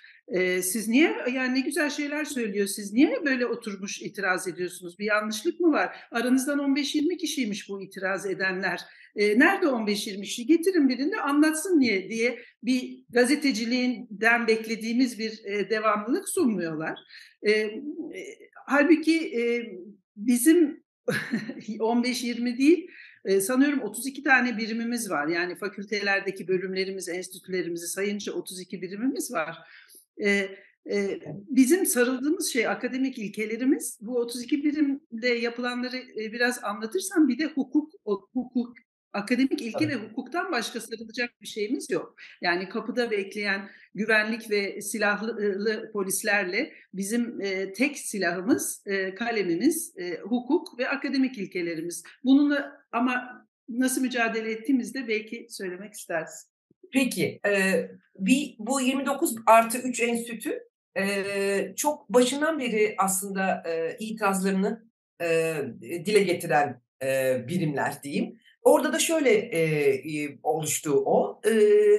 Siz 0.62 0.88
niye 0.88 1.16
yani 1.32 1.54
ne 1.54 1.60
güzel 1.60 1.90
şeyler 1.90 2.24
söylüyor 2.24 2.66
siz 2.66 2.92
niye 2.92 3.24
böyle 3.26 3.46
oturmuş 3.46 4.02
itiraz 4.02 4.48
ediyorsunuz? 4.48 4.98
Bir 4.98 5.04
yanlışlık 5.04 5.60
mı 5.60 5.72
var? 5.72 5.96
Aranızdan 6.10 6.58
15-20 6.58 7.16
kişiymiş 7.16 7.68
bu 7.68 7.82
itiraz 7.82 8.26
edenler. 8.26 8.80
Ee, 9.16 9.38
nerede 9.38 9.66
15-20 9.66 10.22
kişi? 10.22 10.46
Getirin 10.46 10.88
birini 10.88 11.20
anlatsın 11.20 11.80
niye 11.80 12.08
diye 12.08 12.38
bir 12.62 13.04
gazeteciliğinden 13.08 14.46
beklediğimiz 14.46 15.18
bir 15.18 15.44
e, 15.44 15.70
devamlılık 15.70 16.28
sunmuyorlar. 16.28 16.98
E, 17.42 17.50
e, 17.50 17.80
halbuki 18.66 19.38
e, 19.40 19.42
bizim 20.16 20.84
15-20 21.68 22.58
değil 22.58 22.88
e, 23.24 23.40
sanıyorum 23.40 23.80
32 23.82 24.22
tane 24.22 24.56
birimimiz 24.56 25.10
var. 25.10 25.26
Yani 25.28 25.56
fakültelerdeki 25.56 26.48
bölümlerimiz, 26.48 27.08
enstitülerimizi 27.08 27.86
sayınca 27.86 28.32
32 28.32 28.82
birimimiz 28.82 29.32
var. 29.32 29.58
E, 30.22 30.48
e, 30.90 31.20
bizim 31.48 31.86
sarıldığımız 31.86 32.52
şey 32.52 32.68
akademik 32.68 33.18
ilkelerimiz. 33.18 33.98
Bu 34.00 34.18
32 34.18 34.64
birimde 34.64 35.28
yapılanları 35.28 35.96
e, 35.96 36.32
biraz 36.32 36.64
anlatırsam 36.64 37.28
bir 37.28 37.38
de 37.38 37.44
hukuk 37.44 37.92
hukuk 38.32 38.76
akademik 39.14 39.62
ilke 39.62 39.88
ve 39.88 39.94
hukuktan 39.94 40.52
başka 40.52 40.80
sarılacak 40.80 41.30
bir 41.42 41.46
şeyimiz 41.46 41.90
yok. 41.90 42.16
Yani 42.42 42.68
kapıda 42.68 43.10
bekleyen 43.10 43.70
güvenlik 43.94 44.50
ve 44.50 44.82
silahlı 44.82 45.90
polislerle 45.92 46.72
bizim 46.94 47.40
e, 47.40 47.72
tek 47.72 47.98
silahımız, 47.98 48.82
e, 48.86 49.14
kalemimiz, 49.14 49.94
e, 49.96 50.18
hukuk 50.18 50.78
ve 50.78 50.88
akademik 50.88 51.38
ilkelerimiz. 51.38 52.02
Bununla 52.24 52.86
ama 52.92 53.46
nasıl 53.68 54.02
mücadele 54.02 54.50
ettiğimizde 54.50 55.08
belki 55.08 55.46
söylemek 55.50 55.94
istersin. 55.94 56.53
Peki, 56.94 57.40
e, 57.46 57.50
bir, 58.18 58.56
bu 58.58 58.80
29 58.80 59.34
artı 59.46 59.78
3 59.78 60.00
enstitü 60.00 60.68
e, 60.98 61.74
çok 61.76 62.08
başından 62.08 62.58
beri 62.58 62.94
aslında 62.98 63.62
e, 63.66 63.96
itirazlarını 63.98 64.84
e, 65.22 65.56
dile 65.82 66.22
getiren 66.22 66.82
e, 67.02 67.38
birimler 67.48 68.02
diyeyim. 68.02 68.38
Orada 68.62 68.92
da 68.92 68.98
şöyle 68.98 69.30
e, 69.30 70.38
oluştu 70.42 71.02
o. 71.06 71.40
E, 71.46 71.52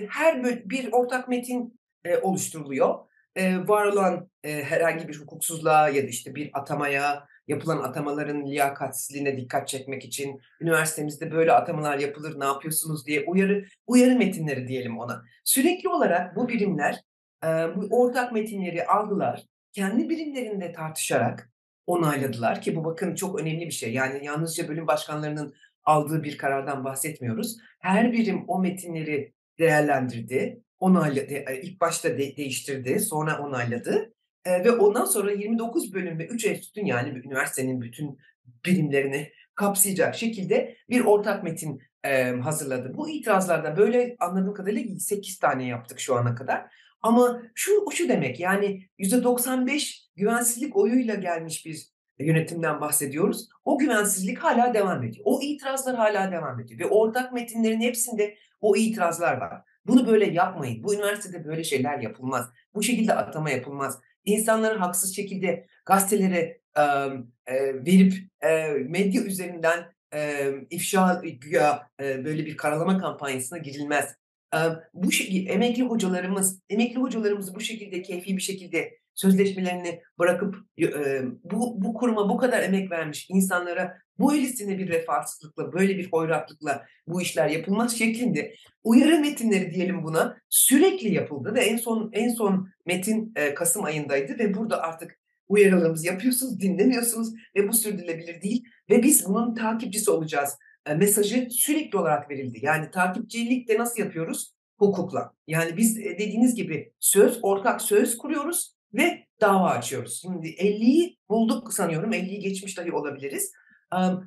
her 0.10 0.43
bir 0.69 0.89
ortak 0.91 1.27
metin 1.27 1.79
e, 2.05 2.17
oluşturuluyor. 2.17 2.95
E, 3.36 3.67
var 3.67 3.86
olan 3.86 4.29
e, 4.43 4.63
herhangi 4.63 5.08
bir 5.08 5.19
hukuksuzluğa 5.19 5.89
ya 5.89 6.03
da 6.03 6.08
işte 6.08 6.36
bir 6.36 6.49
atamaya, 6.53 7.27
yapılan 7.47 7.77
atamaların 7.77 8.45
liyakatsizliğine 8.45 9.38
dikkat 9.38 9.67
çekmek 9.67 10.05
için 10.05 10.41
üniversitemizde 10.62 11.31
böyle 11.31 11.51
atamalar 11.51 11.97
yapılır 11.97 12.39
ne 12.39 12.45
yapıyorsunuz 12.45 13.08
diye 13.08 13.25
uyarı 13.27 13.65
uyarı 13.88 14.15
metinleri 14.15 14.67
diyelim 14.67 14.99
ona. 14.99 15.23
Sürekli 15.43 15.89
olarak 15.89 16.36
bu 16.36 16.47
birimler 16.47 17.01
e, 17.43 17.47
bu 17.47 17.88
ortak 17.91 18.31
metinleri 18.31 18.86
aldılar. 18.86 19.43
Kendi 19.73 20.10
birimlerinde 20.10 20.71
tartışarak 20.71 21.51
onayladılar 21.88 22.62
ki 22.62 22.75
bu 22.75 22.84
bakın 22.84 23.15
çok 23.15 23.39
önemli 23.39 23.65
bir 23.65 23.71
şey. 23.71 23.93
Yani 23.93 24.25
yalnızca 24.25 24.67
bölüm 24.67 24.88
başkanlarının 24.88 25.53
aldığı 25.84 26.23
bir 26.23 26.38
karardan 26.38 26.84
bahsetmiyoruz. 26.84 27.58
Her 27.79 28.12
birim 28.12 28.43
o 28.47 28.60
metinleri 28.60 29.34
değerlendirdi, 29.60 30.62
onayladı, 30.79 31.34
ilk 31.62 31.81
başta 31.81 32.10
de, 32.10 32.38
değiştirdi, 32.38 32.99
sonra 32.99 33.39
onayladı 33.39 34.14
e, 34.45 34.63
ve 34.63 34.71
ondan 34.71 35.05
sonra 35.05 35.31
29 35.31 35.93
bölüm 35.93 36.19
ve 36.19 36.27
3 36.27 36.45
enstitün 36.45 36.86
yani 36.86 37.10
üniversitenin 37.10 37.81
bütün 37.81 38.19
birimlerini 38.65 39.31
kapsayacak 39.55 40.15
şekilde 40.15 40.75
bir 40.89 41.05
ortak 41.05 41.43
metin 41.43 41.81
e, 42.03 42.31
hazırladı. 42.31 42.93
Bu 42.97 43.10
itirazlarda 43.10 43.77
böyle 43.77 44.15
anladığım 44.19 44.53
kadarıyla 44.53 44.99
8 44.99 45.39
tane 45.39 45.67
yaptık 45.67 45.99
şu 45.99 46.15
ana 46.15 46.36
kadar. 46.36 46.65
Ama 47.01 47.41
şu 47.55 47.71
şu 47.91 48.10
demek 48.10 48.39
yani 48.39 48.81
%95 48.99 50.05
güvensizlik 50.15 50.75
oyuyla 50.77 51.15
gelmiş 51.15 51.65
bir 51.65 51.95
yönetimden 52.19 52.81
bahsediyoruz. 52.81 53.49
O 53.65 53.77
güvensizlik 53.77 54.38
hala 54.38 54.73
devam 54.73 55.03
ediyor. 55.03 55.25
O 55.25 55.41
itirazlar 55.41 55.95
hala 55.95 56.31
devam 56.31 56.60
ediyor. 56.60 56.79
Ve 56.79 56.86
ortak 56.86 57.34
metinlerin 57.34 57.81
hepsinde 57.81 58.38
o 58.62 58.75
itirazlar 58.75 59.38
var. 59.38 59.62
Bunu 59.88 60.08
böyle 60.08 60.25
yapmayın. 60.25 60.84
Bu 60.84 60.93
üniversitede 60.93 61.45
böyle 61.45 61.63
şeyler 61.63 61.99
yapılmaz. 61.99 62.49
Bu 62.75 62.84
şekilde 62.84 63.13
atama 63.13 63.49
yapılmaz. 63.49 64.01
İnsanları 64.25 64.77
haksız 64.77 65.15
şekilde 65.15 65.67
gazetelere 65.85 66.59
e, 66.77 66.81
e, 67.47 67.85
verip 67.85 68.13
e, 68.41 68.67
medya 68.69 69.23
üzerinden 69.23 69.93
e, 70.13 70.51
ifşa 70.69 71.21
güya 71.41 71.89
e, 72.01 72.25
böyle 72.25 72.45
bir 72.45 72.57
karalama 72.57 72.97
kampanyasına 72.97 73.57
girilmez. 73.57 74.15
E, 74.55 74.59
bu 74.93 75.11
şekilde 75.11 75.51
emekli 75.51 75.83
hocalarımız, 75.83 76.61
emekli 76.69 76.99
hocalarımız 76.99 77.55
bu 77.55 77.59
şekilde 77.59 78.01
keyfi 78.01 78.38
bir 78.38 78.41
şekilde 78.41 78.97
sözleşmelerini 79.15 80.01
bırakıp 80.19 80.56
e, 80.82 80.86
bu, 81.43 81.82
bu 81.82 81.93
kuruma 81.93 82.30
bu 82.30 82.38
kadar 82.38 82.63
emek 82.63 82.91
vermiş 82.91 83.28
insanlara 83.30 83.97
bu 84.19 84.36
elisine 84.36 84.78
bir 84.78 84.89
vefasızlıkla, 84.89 85.73
böyle 85.73 85.97
bir 85.97 86.12
hoyratlıkla 86.12 86.86
bu 87.08 87.21
işler 87.21 87.49
yapılmaz 87.49 87.97
şeklinde 87.97 88.56
uyarı 88.84 89.19
metinleri 89.19 89.73
diyelim 89.73 90.04
buna 90.04 90.38
sürekli 90.49 91.13
yapıldı 91.13 91.54
ve 91.56 91.62
en 91.62 91.78
son 91.78 92.10
en 92.13 92.30
son 92.30 92.69
metin 92.86 93.34
e, 93.36 93.54
Kasım 93.54 93.84
ayındaydı 93.84 94.39
ve 94.39 94.54
burada 94.54 94.82
artık 94.82 95.19
uyarılarımızı 95.47 96.08
yapıyorsunuz, 96.08 96.60
dinlemiyorsunuz 96.60 97.34
ve 97.56 97.67
bu 97.67 97.73
sürdürülebilir 97.73 98.41
değil 98.41 98.63
ve 98.89 99.04
biz 99.04 99.25
bunun 99.25 99.56
takipçisi 99.56 100.12
olacağız. 100.12 100.58
E, 100.86 100.93
mesajı 100.93 101.47
sürekli 101.51 101.97
olarak 101.97 102.30
verildi. 102.30 102.60
Yani 102.62 102.91
takipçilik 102.91 103.69
de 103.69 103.78
nasıl 103.78 103.99
yapıyoruz? 103.99 104.56
Hukukla. 104.78 105.32
Yani 105.47 105.78
biz 105.78 105.97
e, 105.97 106.04
dediğiniz 106.04 106.56
gibi 106.56 106.91
söz, 106.99 107.39
ortak 107.41 107.82
söz 107.82 108.17
kuruyoruz 108.17 108.74
ve 108.97 109.25
dava 109.41 109.69
açıyoruz. 109.69 110.21
Şimdi 110.21 110.47
50'yi 110.47 111.17
bulduk 111.29 111.73
sanıyorum. 111.73 112.13
50'yi 112.13 112.39
geçmiş 112.39 112.77
dahi 112.77 112.91
olabiliriz. 112.91 113.51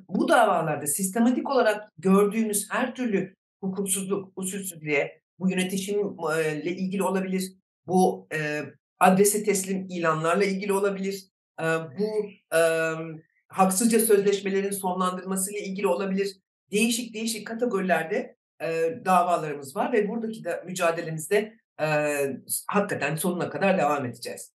Bu 0.09 0.27
davalarda 0.29 0.87
sistematik 0.87 1.49
olarak 1.49 1.91
gördüğümüz 1.97 2.67
her 2.71 2.95
türlü 2.95 3.35
hukuksuzluk, 3.63 4.31
usulsüzlüğe, 4.35 5.21
bu 5.39 5.49
yönetişimle 5.49 6.71
ilgili 6.71 7.03
olabilir, 7.03 7.53
bu 7.87 8.27
adrese 8.99 9.43
teslim 9.43 9.87
ilanlarla 9.89 10.43
ilgili 10.43 10.73
olabilir, 10.73 11.25
bu 11.99 12.37
haksızca 13.47 13.99
sözleşmelerin 13.99 14.71
sonlandırmasıyla 14.71 15.59
ilgili 15.59 15.87
olabilir. 15.87 16.37
Değişik 16.71 17.13
değişik 17.13 17.47
kategorilerde 17.47 18.35
davalarımız 19.05 19.75
var 19.75 19.93
ve 19.93 20.09
buradaki 20.09 20.43
de 20.43 20.63
mücadelemizde 20.65 21.53
hakikaten 22.67 23.15
sonuna 23.15 23.49
kadar 23.49 23.77
devam 23.77 24.05
edeceğiz. 24.05 24.53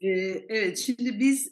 Evet, 0.00 0.78
şimdi 0.78 1.18
biz 1.20 1.50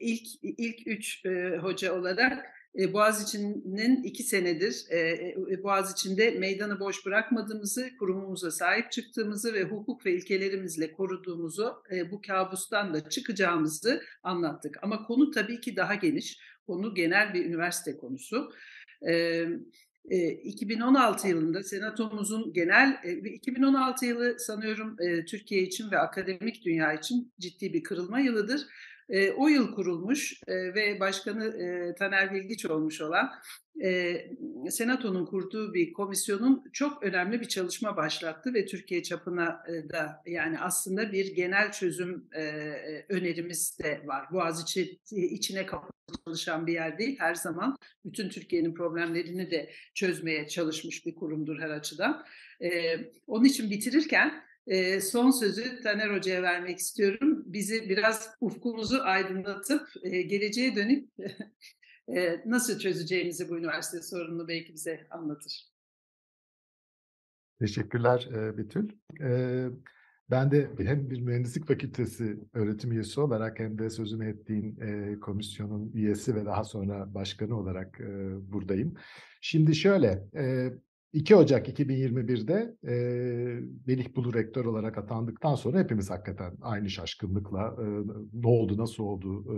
ilk 0.00 0.26
ilk 0.42 0.86
üç 0.86 1.24
hoca 1.60 1.94
olarak 2.00 2.46
Boğaziçi'nin 2.92 4.02
iki 4.02 4.22
senedir 4.22 4.86
Boğaziçi'nde 5.62 6.30
meydanı 6.30 6.80
boş 6.80 7.06
bırakmadığımızı, 7.06 7.90
kurumumuza 7.98 8.50
sahip 8.50 8.92
çıktığımızı 8.92 9.54
ve 9.54 9.62
hukuk 9.62 10.06
ve 10.06 10.12
ilkelerimizle 10.12 10.92
koruduğumuzu, 10.92 11.82
bu 12.10 12.20
kabustan 12.20 12.94
da 12.94 13.08
çıkacağımızı 13.08 14.02
anlattık. 14.22 14.76
Ama 14.82 15.06
konu 15.06 15.30
tabii 15.30 15.60
ki 15.60 15.76
daha 15.76 15.94
geniş. 15.94 16.38
Konu 16.66 16.94
genel 16.94 17.34
bir 17.34 17.44
üniversite 17.44 17.96
konusu. 17.96 18.52
2016 20.10 21.28
yılında 21.28 21.62
Senatomuzun 21.62 22.52
genel 22.52 22.98
2016 23.24 24.06
yılı 24.06 24.38
sanıyorum 24.38 24.96
Türkiye 25.28 25.62
için 25.62 25.90
ve 25.90 25.98
akademik 25.98 26.64
dünya 26.64 26.92
için 26.92 27.32
ciddi 27.40 27.72
bir 27.72 27.82
kırılma 27.82 28.20
yılıdır. 28.20 28.60
O 29.36 29.48
yıl 29.48 29.74
kurulmuş 29.74 30.40
ve 30.48 31.00
başkanı 31.00 31.54
Taner 31.98 32.34
Bilgiç 32.34 32.66
olmuş 32.66 33.00
olan 33.00 33.30
e, 33.82 34.16
Senato'nun 34.70 35.26
kurduğu 35.26 35.74
bir 35.74 35.92
komisyonun 35.92 36.64
çok 36.72 37.02
önemli 37.02 37.40
bir 37.40 37.48
çalışma 37.48 37.96
başlattı 37.96 38.54
ve 38.54 38.66
Türkiye 38.66 39.02
çapına 39.02 39.62
e, 39.68 39.88
da 39.88 40.22
yani 40.26 40.60
aslında 40.60 41.12
bir 41.12 41.34
genel 41.34 41.72
çözüm 41.72 42.28
e, 42.36 42.42
önerimiz 43.08 43.78
de 43.78 44.02
var. 44.04 44.26
Boğaziçi 44.32 45.00
içine 45.10 45.66
kapalı 45.66 45.90
çalışan 46.24 46.66
bir 46.66 46.72
yer 46.72 46.98
değil. 46.98 47.16
Her 47.18 47.34
zaman 47.34 47.76
bütün 48.04 48.28
Türkiye'nin 48.28 48.74
problemlerini 48.74 49.50
de 49.50 49.70
çözmeye 49.94 50.48
çalışmış 50.48 51.06
bir 51.06 51.14
kurumdur 51.14 51.60
her 51.60 51.70
açıdan. 51.70 52.24
E, 52.60 52.96
onun 53.26 53.44
için 53.44 53.70
bitirirken 53.70 54.44
e, 54.66 55.00
son 55.00 55.30
sözü 55.30 55.82
Taner 55.82 56.16
Hoca'ya 56.16 56.42
vermek 56.42 56.78
istiyorum. 56.78 57.42
Bizi 57.46 57.88
biraz 57.88 58.30
ufkumuzu 58.40 59.00
aydınlatıp 59.02 59.88
e, 60.02 60.22
geleceğe 60.22 60.76
dönük 60.76 61.08
e, 62.08 62.42
nasıl 62.46 62.78
çözeceğimizi 62.78 63.48
bu 63.48 63.58
üniversite 63.58 64.02
sorununu 64.02 64.48
belki 64.48 64.74
bize 64.74 65.06
anlatır. 65.10 65.74
Teşekkürler 67.60 68.28
Betül. 68.58 68.88
Ben 70.30 70.50
de 70.50 70.70
hem 70.78 71.10
bir 71.10 71.20
mühendislik 71.20 71.66
fakültesi 71.66 72.38
öğretim 72.52 72.92
üyesi 72.92 73.20
olarak 73.20 73.58
hem 73.58 73.78
de 73.78 73.90
sözünü 73.90 74.28
ettiğin 74.28 74.76
komisyonun 75.20 75.92
üyesi 75.92 76.34
ve 76.34 76.44
daha 76.44 76.64
sonra 76.64 77.14
başkanı 77.14 77.58
olarak 77.58 78.00
buradayım. 78.40 78.94
Şimdi 79.40 79.74
şöyle, 79.74 80.24
2 81.14 81.36
Ocak 81.36 81.68
2021'de 81.68 82.76
e, 82.84 82.94
Melih 83.86 84.16
Bulu 84.16 84.34
rektör 84.34 84.64
olarak 84.64 84.98
atandıktan 84.98 85.54
sonra 85.54 85.78
hepimiz 85.78 86.10
hakikaten 86.10 86.56
aynı 86.62 86.90
şaşkınlıkla 86.90 87.76
e, 87.78 87.84
ne 88.32 88.46
oldu, 88.46 88.78
nasıl 88.78 89.04
oldu 89.04 89.44
e, 89.52 89.56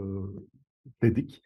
dedik. 1.02 1.42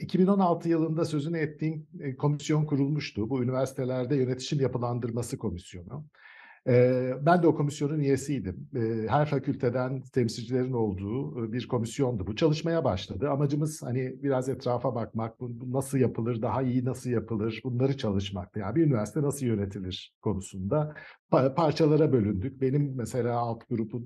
2016 0.00 0.68
yılında 0.68 1.04
sözünü 1.04 1.38
ettiğim 1.38 1.86
komisyon 2.18 2.64
kurulmuştu. 2.64 3.30
Bu 3.30 3.42
üniversitelerde 3.42 4.16
yönetişim 4.16 4.60
yapılandırması 4.60 5.38
komisyonu. 5.38 6.06
Ben 7.26 7.42
de 7.42 7.46
o 7.46 7.54
komisyonun 7.54 7.98
üyesiydim. 7.98 8.68
Her 9.08 9.26
fakülteden 9.26 10.02
temsilcilerin 10.02 10.72
olduğu 10.72 11.52
bir 11.52 11.68
komisyondu. 11.68 12.26
Bu 12.26 12.36
çalışmaya 12.36 12.84
başladı. 12.84 13.30
Amacımız 13.30 13.82
hani 13.82 14.22
biraz 14.22 14.48
etrafa 14.48 14.94
bakmak, 14.94 15.40
bu 15.40 15.72
nasıl 15.72 15.98
yapılır, 15.98 16.42
daha 16.42 16.62
iyi 16.62 16.84
nasıl 16.84 17.10
yapılır, 17.10 17.60
bunları 17.64 17.96
çalışmak. 17.96 18.56
Yani 18.56 18.74
bir 18.74 18.86
üniversite 18.86 19.22
nasıl 19.22 19.46
yönetilir 19.46 20.14
konusunda 20.22 20.94
parçalara 21.56 22.12
bölündük. 22.12 22.60
Benim 22.60 22.96
mesela 22.96 23.38
alt 23.38 23.68
grubu 23.68 24.04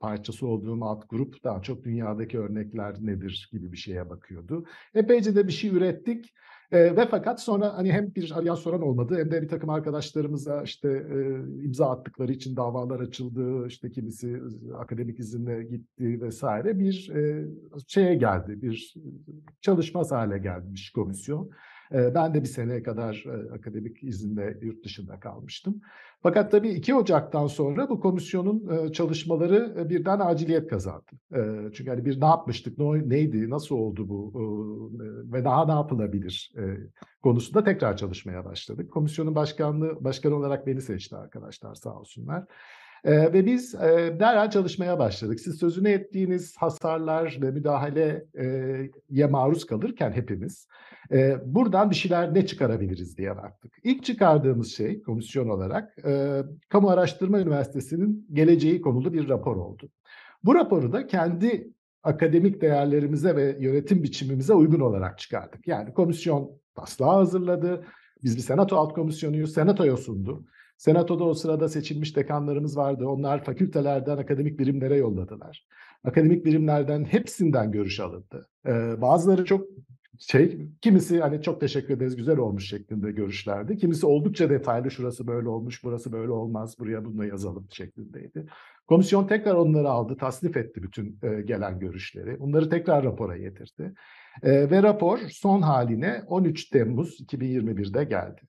parçası 0.00 0.46
olduğum 0.46 0.84
alt 0.84 1.10
grup 1.10 1.44
daha 1.44 1.62
çok 1.62 1.84
dünyadaki 1.84 2.38
örnekler 2.38 2.96
nedir 3.00 3.48
gibi 3.52 3.72
bir 3.72 3.76
şeye 3.76 4.10
bakıyordu. 4.10 4.64
Epeyce 4.94 5.36
de 5.36 5.46
bir 5.46 5.52
şey 5.52 5.70
ürettik. 5.70 6.32
E, 6.72 6.96
ve 6.96 7.06
fakat 7.10 7.42
sonra 7.42 7.78
hani 7.78 7.92
hem 7.92 8.14
bir 8.14 8.32
arayan 8.38 8.54
soran 8.54 8.82
olmadı 8.82 9.18
hem 9.18 9.30
de 9.30 9.42
bir 9.42 9.48
takım 9.48 9.70
arkadaşlarımıza 9.70 10.62
işte 10.62 10.88
e, 10.88 11.64
imza 11.64 11.90
attıkları 11.90 12.32
için 12.32 12.56
davalar 12.56 13.00
açıldı. 13.00 13.66
işte 13.66 13.90
kimisi 13.90 14.40
akademik 14.78 15.18
izinle 15.18 15.62
gitti 15.62 16.20
vesaire 16.22 16.78
bir 16.78 17.10
e, 17.14 17.46
şeye 17.86 18.14
geldi. 18.14 18.62
Bir 18.62 18.94
çalışmaz 19.60 20.12
hale 20.12 20.38
gelmiş 20.38 20.90
komisyon. 20.90 21.50
Ben 21.92 22.34
de 22.34 22.42
bir 22.42 22.48
seneye 22.48 22.82
kadar 22.82 23.24
akademik 23.54 24.02
izinle 24.02 24.58
yurt 24.62 24.84
dışında 24.84 25.20
kalmıştım. 25.20 25.80
Fakat 26.22 26.50
tabii 26.50 26.68
2 26.68 26.94
Ocak'tan 26.94 27.46
sonra 27.46 27.88
bu 27.88 28.00
komisyonun 28.00 28.92
çalışmaları 28.92 29.88
birden 29.90 30.20
aciliyet 30.20 30.68
kazandı. 30.68 31.12
Çünkü 31.74 31.90
hani 31.90 32.04
bir 32.04 32.20
ne 32.20 32.26
yapmıştık, 32.26 32.78
ne, 32.78 33.08
neydi, 33.08 33.50
nasıl 33.50 33.76
oldu 33.76 34.08
bu 34.08 34.32
ve 35.32 35.44
daha 35.44 35.66
ne 35.66 35.72
yapılabilir 35.72 36.52
konusunda 37.22 37.64
tekrar 37.64 37.96
çalışmaya 37.96 38.44
başladık. 38.44 38.92
Komisyonun 38.92 39.34
başkanlığı, 39.34 40.04
başkanı 40.04 40.34
olarak 40.34 40.66
beni 40.66 40.80
seçti 40.80 41.16
arkadaşlar 41.16 41.74
sağ 41.74 41.98
olsunlar. 41.98 42.44
E, 43.04 43.32
ve 43.32 43.46
biz 43.46 43.74
e, 43.74 44.16
derhal 44.20 44.50
çalışmaya 44.50 44.98
başladık. 44.98 45.40
Siz 45.40 45.58
sözünü 45.58 45.88
ettiğiniz 45.88 46.56
hasarlar 46.56 47.38
ve 47.42 47.50
müdahaleye 47.50 49.26
maruz 49.30 49.66
kalırken 49.66 50.12
hepimiz 50.12 50.66
e, 51.12 51.36
buradan 51.44 51.90
bir 51.90 51.94
şeyler 51.94 52.34
ne 52.34 52.46
çıkarabiliriz 52.46 53.18
diye 53.18 53.36
baktık. 53.36 53.72
İlk 53.84 54.04
çıkardığımız 54.04 54.72
şey 54.72 55.02
komisyon 55.02 55.48
olarak 55.48 55.98
e, 56.06 56.42
Kamu 56.68 56.90
Araştırma 56.90 57.40
Üniversitesi'nin 57.40 58.26
geleceği 58.32 58.80
konulu 58.80 59.12
bir 59.12 59.28
rapor 59.28 59.56
oldu. 59.56 59.88
Bu 60.44 60.54
raporu 60.54 60.92
da 60.92 61.06
kendi 61.06 61.72
akademik 62.02 62.60
değerlerimize 62.60 63.36
ve 63.36 63.56
yönetim 63.60 64.02
biçimimize 64.02 64.54
uygun 64.54 64.80
olarak 64.80 65.18
çıkardık. 65.18 65.68
Yani 65.68 65.94
komisyon 65.94 66.50
taslağı 66.74 67.14
hazırladı. 67.14 67.84
Biz 68.22 68.36
bir 68.36 68.42
senato 68.42 68.76
alt 68.76 68.94
komisyonuyuz. 68.94 69.52
Senatoya 69.52 69.96
sundu. 69.96 70.44
Senatoda 70.82 71.24
o 71.24 71.34
sırada 71.34 71.68
seçilmiş 71.68 72.16
dekanlarımız 72.16 72.76
vardı. 72.76 73.08
Onlar 73.08 73.44
fakültelerden 73.44 74.16
akademik 74.16 74.58
birimlere 74.58 74.96
yolladılar. 74.96 75.66
Akademik 76.04 76.44
birimlerden 76.44 77.04
hepsinden 77.04 77.72
görüş 77.72 78.00
alındı. 78.00 78.48
Ee, 78.66 79.00
bazıları 79.00 79.44
çok 79.44 79.66
şey, 80.18 80.68
kimisi 80.80 81.20
hani 81.20 81.42
çok 81.42 81.60
teşekkür 81.60 81.94
ederiz 81.94 82.16
güzel 82.16 82.38
olmuş 82.38 82.68
şeklinde 82.68 83.12
görüşlerdi. 83.12 83.76
Kimisi 83.76 84.06
oldukça 84.06 84.50
detaylı 84.50 84.90
şurası 84.90 85.26
böyle 85.26 85.48
olmuş, 85.48 85.84
burası 85.84 86.12
böyle 86.12 86.30
olmaz, 86.30 86.78
buraya 86.78 87.04
bunu 87.04 87.26
yazalım 87.26 87.66
şeklindeydi. 87.70 88.46
Komisyon 88.86 89.26
tekrar 89.26 89.54
onları 89.54 89.88
aldı, 89.88 90.16
tasnif 90.16 90.56
etti 90.56 90.82
bütün 90.82 91.18
e, 91.22 91.42
gelen 91.42 91.78
görüşleri. 91.78 92.40
Bunları 92.40 92.70
tekrar 92.70 93.04
rapora 93.04 93.36
getirdi. 93.36 93.94
E, 94.42 94.70
ve 94.70 94.82
rapor 94.82 95.18
son 95.18 95.62
haline 95.62 96.22
13 96.26 96.68
Temmuz 96.68 97.20
2021'de 97.20 98.04
geldi. 98.04 98.40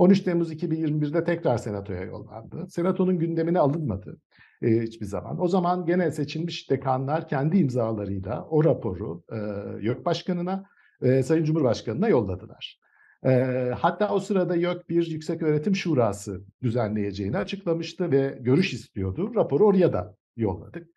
13 0.00 0.20
Temmuz 0.20 0.52
2021'de 0.52 1.24
tekrar 1.24 1.58
Senato'ya 1.58 2.02
yollandı. 2.02 2.66
Senato'nun 2.70 3.18
gündemine 3.18 3.58
alınmadı 3.58 4.18
e, 4.62 4.68
hiçbir 4.68 5.06
zaman. 5.06 5.42
O 5.42 5.48
zaman 5.48 5.86
gene 5.86 6.10
seçilmiş 6.10 6.70
dekanlar 6.70 7.28
kendi 7.28 7.58
imzalarıyla 7.58 8.44
o 8.50 8.64
raporu 8.64 9.22
e, 9.32 9.36
YÖK 9.80 10.04
Başkanı'na, 10.04 10.64
e, 11.02 11.22
Sayın 11.22 11.44
Cumhurbaşkanı'na 11.44 12.08
yolladılar. 12.08 12.78
E, 13.26 13.30
hatta 13.78 14.14
o 14.14 14.20
sırada 14.20 14.56
YÖK 14.56 14.88
bir 14.88 15.06
Yüksek 15.06 15.42
Öğretim 15.42 15.76
Şurası 15.76 16.44
düzenleyeceğini 16.62 17.38
açıklamıştı 17.38 18.10
ve 18.12 18.38
görüş 18.40 18.72
istiyordu. 18.72 19.32
Raporu 19.36 19.66
oraya 19.66 19.92
da 19.92 20.14
yolladık. 20.36 20.88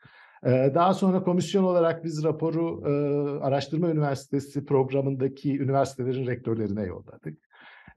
E, 0.45 0.71
daha 0.75 0.93
sonra 0.93 1.23
komisyon 1.23 1.63
olarak 1.63 2.03
biz 2.03 2.23
raporu 2.23 2.83
e, 2.85 2.91
Araştırma 3.43 3.89
Üniversitesi 3.89 4.65
programındaki 4.65 5.59
üniversitelerin 5.59 6.27
rektörlerine 6.27 6.83
yolladık. 6.83 7.37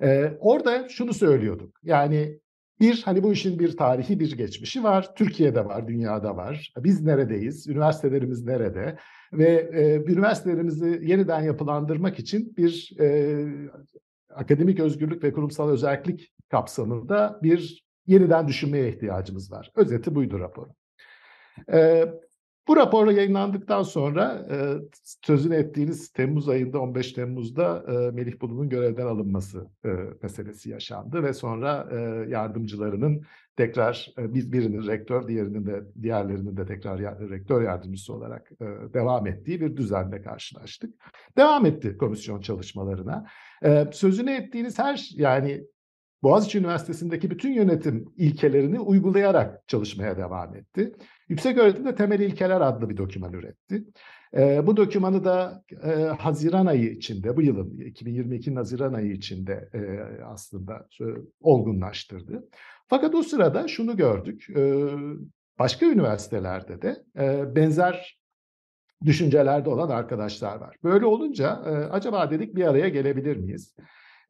Ee, 0.03 0.33
orada 0.41 0.89
şunu 0.89 1.15
söylüyorduk. 1.15 1.79
Yani 1.83 2.41
bir, 2.81 3.03
hani 3.05 3.23
bu 3.23 3.33
işin 3.33 3.59
bir 3.59 3.77
tarihi 3.77 4.21
bir 4.21 4.37
geçmişi 4.37 4.85
var. 4.85 5.15
Türkiye'de 5.15 5.65
var, 5.65 5.89
dünyada 5.89 6.37
var. 6.37 6.73
Biz 6.79 7.03
neredeyiz? 7.03 7.69
Üniversitelerimiz 7.69 8.45
nerede? 8.45 8.99
Ve 9.33 9.71
e, 9.73 10.13
üniversitelerimizi 10.13 11.01
yeniden 11.03 11.43
yapılandırmak 11.43 12.19
için 12.19 12.57
bir 12.57 12.97
e, 13.01 13.47
akademik 14.35 14.81
özgürlük 14.81 15.25
ve 15.25 15.33
kurumsal 15.33 15.71
özellik 15.71 16.33
kapsamında 16.51 17.41
bir 17.43 17.87
yeniden 18.07 18.49
düşünmeye 18.49 18.89
ihtiyacımız 18.89 19.53
var. 19.53 19.71
Özeti 19.77 20.15
buydu 20.15 20.41
raporun. 20.41 20.73
E, 21.73 22.05
bu 22.69 22.77
rapor 22.77 23.11
yayınlandıktan 23.11 23.83
sonra 23.83 24.47
e, 24.51 24.57
sözünü 25.23 25.55
ettiğiniz 25.55 26.13
Temmuz 26.13 26.49
ayında 26.49 26.81
15 26.81 27.13
Temmuz'da 27.13 27.85
e, 27.89 28.11
Melih 28.11 28.41
Bulu'nun 28.41 28.69
görevden 28.69 29.07
alınması 29.07 29.67
e, 29.85 29.89
meselesi 30.23 30.71
yaşandı 30.71 31.23
ve 31.23 31.33
sonra 31.33 31.89
e, 31.93 31.97
yardımcılarının 32.31 33.23
tekrar 33.57 34.15
e, 34.19 34.35
biz 34.35 34.53
birinin 34.53 34.87
rektör, 34.87 35.29
diğerinin 35.29 35.67
de 35.67 35.83
diğerlerinin 36.03 36.57
de 36.57 36.67
tekrar 36.67 36.99
ya, 36.99 37.19
rektör 37.31 37.63
yardımcısı 37.63 38.15
olarak 38.15 38.51
e, 38.61 38.65
devam 38.95 39.27
ettiği 39.27 39.61
bir 39.61 39.77
düzenle 39.77 40.23
karşılaştık. 40.23 40.95
Devam 41.37 41.67
etti 41.67 41.97
komisyon 41.97 42.41
çalışmalarına. 42.41 43.27
E, 43.65 43.87
sözünü 43.93 44.31
ettiğiniz 44.31 44.79
her 44.79 45.11
yani 45.15 45.65
Boğaziçi 46.27 46.59
Üniversitesi'ndeki 46.59 47.31
bütün 47.31 47.53
yönetim 47.53 48.13
ilkelerini 48.17 48.81
uygulayarak 48.81 49.69
çalışmaya 49.69 50.17
devam 50.17 50.57
etti. 50.57 50.93
Yüksek 51.29 51.59
Öğretimde 51.59 51.95
Temel 51.95 52.21
İlkeler 52.21 52.61
adlı 52.61 52.91
bir 52.91 52.97
doküman 52.97 53.33
üretti. 53.33 53.85
E, 54.37 54.67
bu 54.67 54.77
dokümanı 54.77 55.25
da 55.25 55.65
e, 55.85 55.91
Haziran 56.03 56.67
ayı 56.67 56.91
içinde, 56.91 57.37
bu 57.37 57.43
yılın 57.43 57.79
2022'nin 57.79 58.57
Haziran 58.57 58.93
ayı 58.93 59.13
içinde 59.13 59.69
e, 59.75 59.81
aslında 60.25 60.89
e, 61.01 61.05
olgunlaştırdı. 61.41 62.49
Fakat 62.89 63.15
o 63.15 63.23
sırada 63.23 63.69
şunu 63.69 63.97
gördük, 63.97 64.51
e, 64.57 64.85
başka 65.59 65.87
üniversitelerde 65.87 66.83
de 66.83 66.97
e, 67.19 67.55
benzer 67.57 68.21
düşüncelerde 69.05 69.69
olan 69.69 69.91
arkadaşlar 69.91 70.57
var. 70.57 70.77
Böyle 70.85 71.07
olunca 71.07 71.63
e, 71.67 71.71
acaba 71.71 72.31
dedik 72.31 72.57
bir 72.57 72.65
araya 72.65 72.89
gelebilir 72.89 73.37
miyiz? 73.37 73.77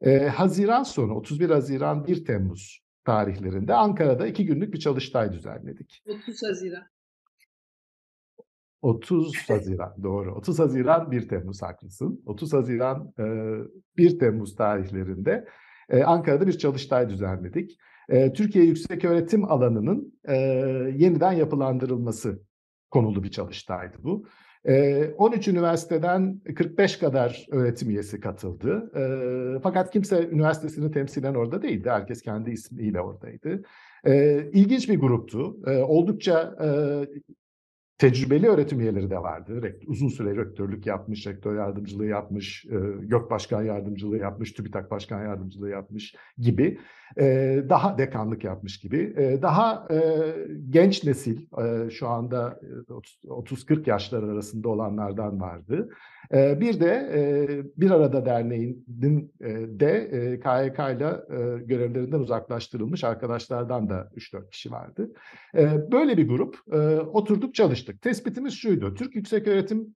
E, 0.01 0.27
Haziran 0.27 0.83
sonu, 0.83 1.13
31 1.13 1.49
Haziran 1.49 2.07
1 2.07 2.25
Temmuz 2.25 2.79
tarihlerinde 3.05 3.73
Ankara'da 3.73 4.27
iki 4.27 4.45
günlük 4.45 4.73
bir 4.73 4.79
çalıştay 4.79 5.31
düzenledik. 5.31 6.03
30 6.07 6.43
Haziran. 6.43 6.83
30 8.81 9.37
Haziran 9.49 9.95
doğru. 10.03 10.35
30 10.35 10.59
Haziran 10.59 11.11
1 11.11 11.27
Temmuz 11.27 11.61
haklısın. 11.61 12.23
30 12.25 12.53
Haziran 12.53 13.13
1 13.97 14.19
Temmuz 14.19 14.55
tarihlerinde 14.55 15.47
Ankara'da 16.05 16.47
bir 16.47 16.57
çalıştay 16.57 17.09
düzenledik. 17.09 17.77
Türkiye 18.35 18.65
Yüksek 18.65 19.05
Öğretim 19.05 19.51
Alanı'nın 19.51 20.19
yeniden 20.97 21.31
yapılandırılması 21.31 22.41
konulu 22.91 23.23
bir 23.23 23.31
çalıştaydı 23.31 23.97
bu. 24.03 24.27
13 25.17 25.47
üniversiteden 25.47 26.41
45 26.55 26.97
kadar 26.97 27.45
öğretim 27.51 27.89
üyesi 27.89 28.19
katıldı. 28.19 28.91
Fakat 29.63 29.91
kimse 29.91 30.27
üniversitesini 30.27 30.91
temsilen 30.91 31.33
orada 31.35 31.61
değildi. 31.61 31.89
Herkes 31.89 32.21
kendi 32.21 32.51
ismiyle 32.51 33.01
oradaydı. 33.01 33.63
İlginç 34.53 34.89
bir 34.89 34.99
gruptu. 34.99 35.57
Oldukça 35.87 36.55
tecrübeli 37.97 38.47
öğretim 38.47 38.79
üyeleri 38.79 39.09
de 39.09 39.17
vardı. 39.17 39.75
Uzun 39.87 40.07
süre 40.07 40.35
rektörlük 40.35 40.85
yapmış, 40.85 41.27
rektör 41.27 41.55
yardımcılığı 41.55 42.05
yapmış, 42.05 42.65
GÖK 43.01 43.31
Başkan 43.31 43.63
yardımcılığı 43.63 44.17
yapmış, 44.17 44.51
TÜBİTAK 44.51 44.91
Başkan 44.91 45.23
yardımcılığı 45.23 45.69
yapmış 45.69 46.15
gibi. 46.37 46.79
Daha 47.69 47.97
dekanlık 47.97 48.43
yapmış 48.43 48.79
gibi. 48.79 49.15
Daha 49.41 49.87
genç 50.69 51.03
nesil, 51.03 51.45
şu 51.89 52.07
anda 52.07 52.59
30-40 53.27 53.89
yaşlar 53.89 54.23
arasında 54.23 54.69
olanlardan 54.69 55.41
vardı. 55.41 55.89
Bir 56.33 56.79
de 56.79 57.11
Bir 57.77 57.91
Arada 57.91 58.25
Derneği'nin 58.25 59.33
de 59.79 60.09
KYK 60.43 60.79
ile 60.79 61.15
görevlerinden 61.65 62.19
uzaklaştırılmış 62.19 63.03
arkadaşlardan 63.03 63.89
da 63.89 64.11
3-4 64.15 64.49
kişi 64.49 64.71
vardı. 64.71 65.11
Böyle 65.91 66.17
bir 66.17 66.27
grup 66.27 66.57
oturduk 67.13 67.55
çalıştık. 67.55 67.86
Tespitimiz 68.01 68.53
şuydu, 68.53 68.93
Türk 68.93 69.15
yüksek 69.15 69.47
öğretim 69.47 69.95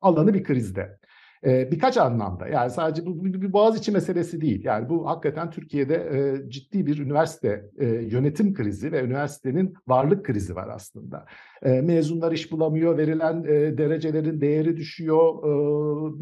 alanı 0.00 0.34
bir 0.34 0.44
krizde. 0.44 0.98
birkaç 1.44 1.96
anlamda 1.96 2.48
yani 2.48 2.70
sadece 2.70 3.06
bu 3.06 3.24
bir 3.24 3.52
Boğaziçi 3.52 3.92
meselesi 3.92 4.40
değil. 4.40 4.64
Yani 4.64 4.88
bu 4.88 5.08
hakikaten 5.08 5.50
Türkiye'de 5.50 6.36
ciddi 6.48 6.86
bir 6.86 6.98
üniversite 6.98 7.70
yönetim 8.10 8.54
krizi 8.54 8.92
ve 8.92 9.02
üniversitenin 9.02 9.74
varlık 9.88 10.24
krizi 10.24 10.56
var 10.56 10.68
aslında. 10.68 11.26
mezunlar 11.62 12.32
iş 12.32 12.52
bulamıyor, 12.52 12.98
verilen 12.98 13.44
derecelerin 13.78 14.40
değeri 14.40 14.76
düşüyor. 14.76 15.42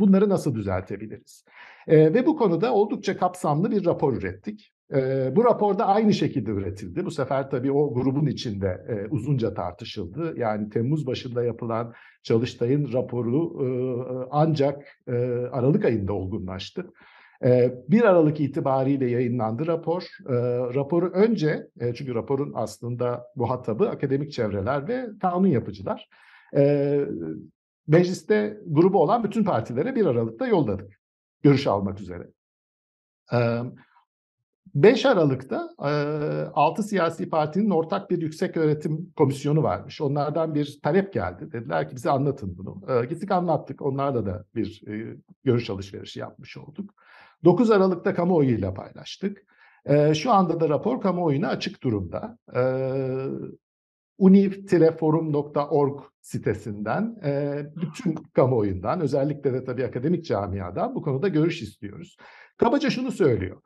bunları 0.00 0.28
nasıl 0.28 0.54
düzeltebiliriz? 0.54 1.44
ve 1.88 2.26
bu 2.26 2.36
konuda 2.36 2.74
oldukça 2.74 3.16
kapsamlı 3.16 3.70
bir 3.70 3.84
rapor 3.84 4.16
ürettik. 4.16 4.72
E, 4.94 5.32
bu 5.36 5.44
raporda 5.44 5.86
aynı 5.86 6.12
şekilde 6.12 6.50
üretildi. 6.50 7.04
Bu 7.04 7.10
sefer 7.10 7.50
tabii 7.50 7.72
o 7.72 7.94
grubun 7.94 8.26
içinde 8.26 8.84
e, 8.88 9.08
uzunca 9.08 9.54
tartışıldı. 9.54 10.34
Yani 10.36 10.70
Temmuz 10.70 11.06
başında 11.06 11.44
yapılan 11.44 11.92
Çalıştay'ın 12.22 12.92
raporu 12.92 13.64
e, 13.64 13.68
ancak 14.30 14.82
e, 15.06 15.12
Aralık 15.52 15.84
ayında 15.84 16.12
olgunlaştı. 16.12 16.86
1 17.42 18.02
Aralık 18.02 18.40
itibariyle 18.40 19.10
yayınlandı 19.10 19.66
rapor. 19.66 20.08
Raporu 20.74 21.10
önce, 21.10 21.68
çünkü 21.94 22.14
raporun 22.14 22.52
aslında 22.54 23.26
muhatabı 23.36 23.90
akademik 23.90 24.32
çevreler 24.32 24.88
ve 24.88 25.06
kanun 25.22 25.46
yapıcılar. 25.46 26.08
Mecliste 27.86 28.58
grubu 28.66 29.02
olan 29.02 29.24
bütün 29.24 29.44
partilere 29.44 29.94
1 29.94 30.06
Aralık'ta 30.06 30.46
yolladık. 30.46 31.00
Görüş 31.42 31.66
almak 31.66 32.00
üzere. 32.00 32.28
5 34.74 35.06
Aralık'ta 35.06 35.70
6 36.54 36.82
siyasi 36.82 37.28
partinin 37.30 37.70
ortak 37.70 38.10
bir 38.10 38.22
yüksek 38.22 38.56
öğretim 38.56 39.12
komisyonu 39.16 39.62
varmış. 39.62 40.00
Onlardan 40.00 40.54
bir 40.54 40.80
talep 40.82 41.12
geldi. 41.12 41.52
Dediler 41.52 41.88
ki 41.88 41.96
bize 41.96 42.10
anlatın 42.10 42.58
bunu. 42.58 43.04
Gittik 43.08 43.30
anlattık. 43.30 43.82
Onlarla 43.82 44.26
da 44.26 44.44
bir 44.54 44.82
görüş 45.44 45.70
alışverişi 45.70 46.20
yapmış 46.20 46.56
olduk. 46.56 46.94
9 47.44 47.70
Aralık'ta 47.70 48.14
kamuoyuyla 48.14 48.74
paylaştık. 48.74 49.44
Şu 50.14 50.32
anda 50.32 50.60
da 50.60 50.68
rapor 50.68 51.00
kamuoyuna 51.00 51.48
açık 51.48 51.82
durumda. 51.82 52.38
univ-forum.org 54.18 56.00
sitesinden 56.20 57.16
bütün 57.76 58.14
kamuoyundan 58.14 59.00
özellikle 59.00 59.52
de 59.52 59.64
tabii 59.64 59.84
akademik 59.84 60.24
camiadan 60.24 60.94
bu 60.94 61.02
konuda 61.02 61.28
görüş 61.28 61.62
istiyoruz. 61.62 62.16
Kabaca 62.56 62.90
şunu 62.90 63.10
söylüyor. 63.10 63.60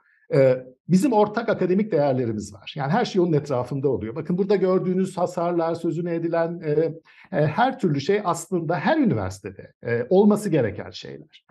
Bizim 0.88 1.12
ortak 1.12 1.48
akademik 1.48 1.92
değerlerimiz 1.92 2.54
var. 2.54 2.72
Yani 2.76 2.92
her 2.92 3.04
şey 3.04 3.20
onun 3.20 3.32
etrafında 3.32 3.88
oluyor. 3.88 4.16
Bakın 4.16 4.38
burada 4.38 4.56
gördüğünüz 4.56 5.16
hasarlar, 5.16 5.74
sözüne 5.74 6.14
edilen 6.14 6.60
her 7.30 7.78
türlü 7.78 8.00
şey 8.00 8.20
aslında 8.24 8.78
her 8.78 8.98
üniversitede 8.98 9.72
olması 10.08 10.48
gereken 10.48 10.90
şeyler. 10.90 11.44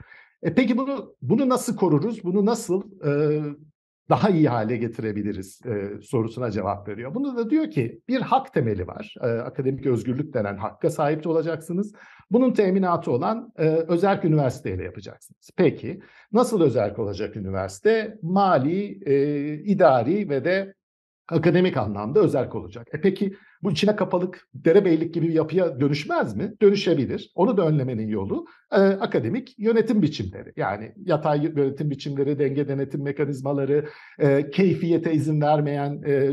E 0.44 0.54
peki 0.54 0.78
bunu 0.78 1.16
bunu 1.22 1.50
nasıl 1.50 1.76
koruruz? 1.76 2.24
Bunu 2.24 2.46
nasıl 2.46 2.84
daha 4.10 4.30
iyi 4.30 4.50
hale 4.50 4.78
getirebiliriz 4.78 5.62
e, 5.66 6.02
sorusuna 6.02 6.52
cevap 6.52 6.88
veriyor. 6.88 7.16
Bunu 7.16 7.38
da 7.38 7.50
diyor 7.50 7.72
ki 7.72 8.02
bir 8.08 8.22
hak 8.22 8.54
temeli 8.54 8.88
var. 8.88 9.16
E, 9.22 9.28
akademik 9.28 9.86
özgürlük 9.86 10.34
denen 10.34 10.58
hakka 10.58 10.90
sahip 10.90 11.28
olacaksınız. 11.28 11.94
Bunun 12.32 12.52
teminatı 12.52 13.12
olan 13.12 13.54
e, 13.58 13.68
özerk 13.68 14.26
üniversiteyle 14.26 14.84
yapacaksınız. 14.84 15.50
Peki 15.58 16.00
nasıl 16.34 16.62
özerk 16.62 17.00
olacak 17.00 17.36
üniversite? 17.36 18.18
Mali, 18.22 19.00
e, 19.06 19.54
idari 19.54 20.30
ve 20.30 20.46
de 20.46 20.74
akademik 21.30 21.78
anlamda 21.78 22.20
özerk 22.20 22.56
olacak. 22.56 22.88
E 22.94 23.02
peki 23.02 23.36
bu 23.64 23.72
içine 23.72 23.96
kapalık 23.96 24.48
derebeylik 24.54 25.14
gibi 25.14 25.28
bir 25.28 25.34
yapıya 25.34 25.80
dönüşmez 25.80 26.36
mi? 26.36 26.54
Dönüşebilir. 26.62 27.32
Onu 27.36 27.58
da 27.58 27.68
önlemenin 27.68 28.08
yolu 28.08 28.46
e, 28.72 28.76
akademik 28.76 29.60
yönetim 29.60 30.02
biçimleri. 30.02 30.54
Yani 30.56 30.94
yatay 31.06 31.44
yönetim 31.44 31.90
biçimleri, 31.90 32.40
denge 32.40 32.68
denetim 32.68 33.04
mekanizmaları, 33.04 33.90
e, 34.20 34.50
keyfiyete 34.50 35.14
izin 35.14 35.42
vermeyen 35.42 36.02
e, 36.06 36.32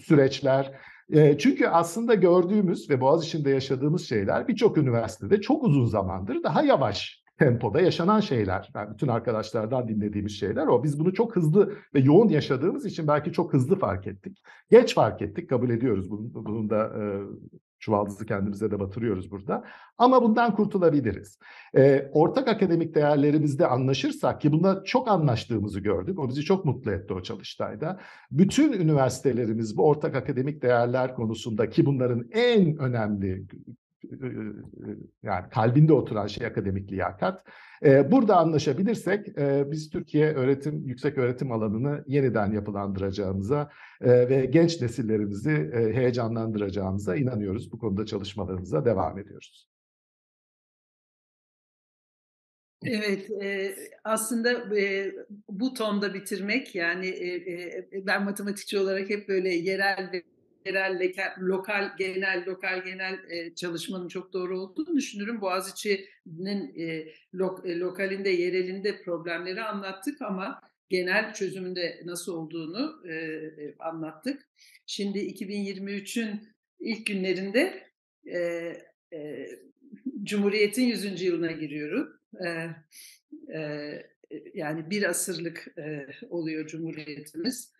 süreçler. 0.00 0.72
E, 1.12 1.38
çünkü 1.38 1.66
aslında 1.66 2.14
gördüğümüz 2.14 2.90
ve 2.90 3.00
Boğaziçi'nde 3.00 3.50
yaşadığımız 3.50 4.08
şeyler 4.08 4.48
birçok 4.48 4.78
üniversitede 4.78 5.40
çok 5.40 5.64
uzun 5.64 5.86
zamandır 5.86 6.42
daha 6.42 6.62
yavaş 6.62 7.21
tempoda 7.38 7.80
yaşanan 7.80 8.20
şeyler. 8.20 8.70
Yani 8.74 8.90
bütün 8.90 9.08
arkadaşlardan 9.08 9.88
dinlediğimiz 9.88 10.32
şeyler 10.32 10.66
o. 10.66 10.84
Biz 10.84 11.00
bunu 11.00 11.14
çok 11.14 11.36
hızlı 11.36 11.72
ve 11.94 12.00
yoğun 12.00 12.28
yaşadığımız 12.28 12.86
için 12.86 13.08
belki 13.08 13.32
çok 13.32 13.52
hızlı 13.52 13.78
fark 13.78 14.06
ettik. 14.06 14.42
Geç 14.70 14.94
fark 14.94 15.22
ettik, 15.22 15.50
kabul 15.50 15.70
ediyoruz. 15.70 16.10
Bunun, 16.10 16.34
bunun 16.34 16.70
da 16.70 16.84
e, 16.84 17.02
çuvaldızı 17.82 18.26
kendimize 18.26 18.70
de 18.70 18.80
batırıyoruz 18.80 19.30
burada. 19.30 19.64
Ama 19.98 20.22
bundan 20.22 20.56
kurtulabiliriz. 20.56 21.38
E, 21.76 22.10
ortak 22.12 22.48
akademik 22.48 22.94
değerlerimizde 22.94 23.66
anlaşırsak 23.66 24.40
ki 24.40 24.52
bunda 24.52 24.82
çok 24.84 25.08
anlaştığımızı 25.08 25.80
gördük. 25.80 26.18
O 26.18 26.28
bizi 26.28 26.42
çok 26.42 26.64
mutlu 26.64 26.92
etti 26.92 27.14
o 27.14 27.22
çalıştayda. 27.22 28.00
Bütün 28.30 28.72
üniversitelerimiz 28.72 29.76
bu 29.76 29.86
ortak 29.86 30.16
akademik 30.16 30.62
değerler 30.62 31.14
konusunda 31.14 31.70
ki 31.70 31.86
bunların 31.86 32.28
en 32.32 32.76
önemli 32.76 33.46
yani 35.22 35.48
kalbinde 35.50 35.92
oturan 35.92 36.26
şey 36.26 36.46
akademik 36.46 36.92
liyakat. 36.92 37.46
Burada 37.82 38.36
anlaşabilirsek 38.36 39.26
biz 39.70 39.90
Türkiye 39.90 40.34
öğretim, 40.34 40.88
yüksek 40.88 41.18
öğretim 41.18 41.52
alanını 41.52 42.04
yeniden 42.06 42.52
yapılandıracağımıza 42.52 43.70
ve 44.00 44.48
genç 44.50 44.80
nesillerimizi 44.80 45.70
heyecanlandıracağımıza 45.74 47.16
inanıyoruz. 47.16 47.72
Bu 47.72 47.78
konuda 47.78 48.06
çalışmalarımıza 48.06 48.84
devam 48.84 49.18
ediyoruz. 49.18 49.72
Evet, 52.84 53.30
e, 53.30 53.74
aslında 54.04 54.78
e, 54.78 55.12
bu 55.48 55.74
tonda 55.74 56.14
bitirmek 56.14 56.74
yani 56.74 57.06
e, 57.06 57.34
e, 57.34 58.06
ben 58.06 58.24
matematikçi 58.24 58.78
olarak 58.78 59.10
hep 59.10 59.28
böyle 59.28 59.54
yerel 59.54 60.10
ve 60.12 60.22
yerel, 60.66 61.12
lokal, 61.38 61.96
genel, 61.98 62.44
lokal, 62.46 62.84
genel 62.84 63.18
e, 63.28 63.54
çalışmanın 63.54 64.08
çok 64.08 64.32
doğru 64.32 64.60
olduğunu 64.60 64.96
düşünürüm. 64.96 65.40
Boğaziçi'nin 65.40 66.74
e, 66.78 67.12
lo, 67.34 67.62
e, 67.64 67.78
lokalinde, 67.78 68.30
yerelinde 68.30 69.02
problemleri 69.02 69.62
anlattık 69.62 70.22
ama 70.22 70.60
genel 70.88 71.34
çözümünde 71.34 72.02
nasıl 72.04 72.34
olduğunu 72.34 73.02
e, 73.08 73.14
e 73.14 73.74
anlattık. 73.78 74.48
Şimdi 74.86 75.18
2023'ün 75.18 76.48
ilk 76.80 77.06
günlerinde 77.06 77.82
e, 78.26 78.38
e, 79.12 79.48
Cumhuriyet'in 80.22 80.84
100. 80.84 81.22
yılına 81.22 81.52
giriyorum. 81.52 82.08
E, 82.46 82.68
e, 83.58 84.02
yani 84.54 84.90
bir 84.90 85.02
asırlık 85.02 85.78
e, 85.78 86.06
oluyor 86.30 86.66
Cumhuriyetimiz. 86.66 87.72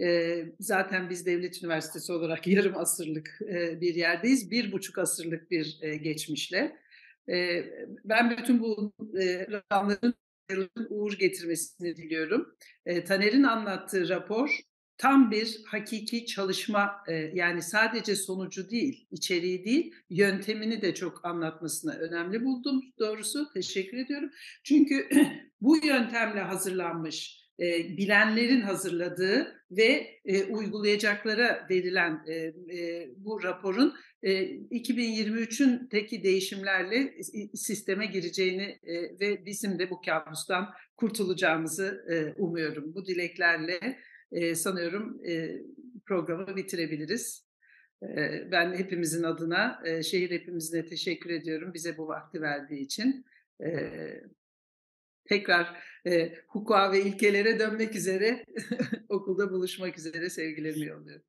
E, 0.00 0.44
zaten 0.60 1.10
biz 1.10 1.26
devlet 1.26 1.62
üniversitesi 1.62 2.12
olarak 2.12 2.46
yarım 2.46 2.76
asırlık 2.76 3.38
e, 3.42 3.80
bir 3.80 3.94
yerdeyiz. 3.94 4.50
Bir 4.50 4.72
buçuk 4.72 4.98
asırlık 4.98 5.50
bir 5.50 5.78
e, 5.82 5.96
geçmişle. 5.96 6.76
E, 7.28 7.64
ben 8.04 8.30
bütün 8.30 8.60
bu 8.60 8.92
e, 9.20 9.46
rakamların 9.50 10.14
uğur 10.88 11.12
getirmesini 11.12 11.96
diliyorum. 11.96 12.56
E, 12.86 13.04
Taner'in 13.04 13.42
anlattığı 13.42 14.08
rapor 14.08 14.60
tam 14.98 15.30
bir 15.30 15.60
hakiki 15.66 16.26
çalışma 16.26 16.92
e, 17.08 17.14
yani 17.14 17.62
sadece 17.62 18.16
sonucu 18.16 18.70
değil, 18.70 19.06
içeriği 19.10 19.64
değil, 19.64 19.94
yöntemini 20.10 20.82
de 20.82 20.94
çok 20.94 21.24
anlatmasına 21.24 21.92
önemli 21.92 22.44
buldum 22.44 22.82
doğrusu. 22.98 23.52
Teşekkür 23.52 23.98
ediyorum. 23.98 24.30
Çünkü 24.64 25.08
bu 25.60 25.76
yöntemle 25.86 26.40
hazırlanmış 26.40 27.47
e, 27.60 27.96
bilenlerin 27.96 28.60
hazırladığı 28.60 29.64
ve 29.70 30.20
e, 30.24 30.44
uygulayacaklara 30.44 31.66
verilen 31.70 32.24
e, 32.26 32.34
e, 32.34 33.08
bu 33.16 33.42
raporun 33.42 33.94
e, 34.22 34.32
2023'ün 34.52 35.88
teki 35.88 36.22
değişimlerle 36.22 37.14
sisteme 37.54 38.06
gireceğini 38.06 38.78
e, 38.82 38.94
ve 39.20 39.46
bizim 39.46 39.78
de 39.78 39.90
bu 39.90 40.00
kabustan 40.00 40.68
kurtulacağımızı 40.96 42.04
e, 42.10 42.40
umuyorum. 42.42 42.94
Bu 42.94 43.06
dileklerle 43.06 43.98
e, 44.32 44.54
sanıyorum 44.54 45.20
e, 45.28 45.62
programı 46.06 46.56
bitirebiliriz. 46.56 47.48
E, 48.02 48.08
ben 48.52 48.74
hepimizin 48.74 49.22
adına, 49.22 49.82
e, 49.84 50.02
şehir 50.02 50.30
hepimizine 50.30 50.86
teşekkür 50.86 51.30
ediyorum 51.30 51.74
bize 51.74 51.96
bu 51.96 52.08
vakti 52.08 52.42
verdiği 52.42 52.80
için. 52.80 53.24
E, 53.64 53.70
tekrar 55.28 55.76
e, 56.06 56.34
hukuka 56.48 56.92
ve 56.92 57.00
ilkelere 57.00 57.58
dönmek 57.58 57.94
üzere 57.94 58.44
okulda 59.08 59.50
buluşmak 59.50 59.98
üzere 59.98 60.30
sevgilerimi 60.30 60.86
yolluyorum. 60.86 61.24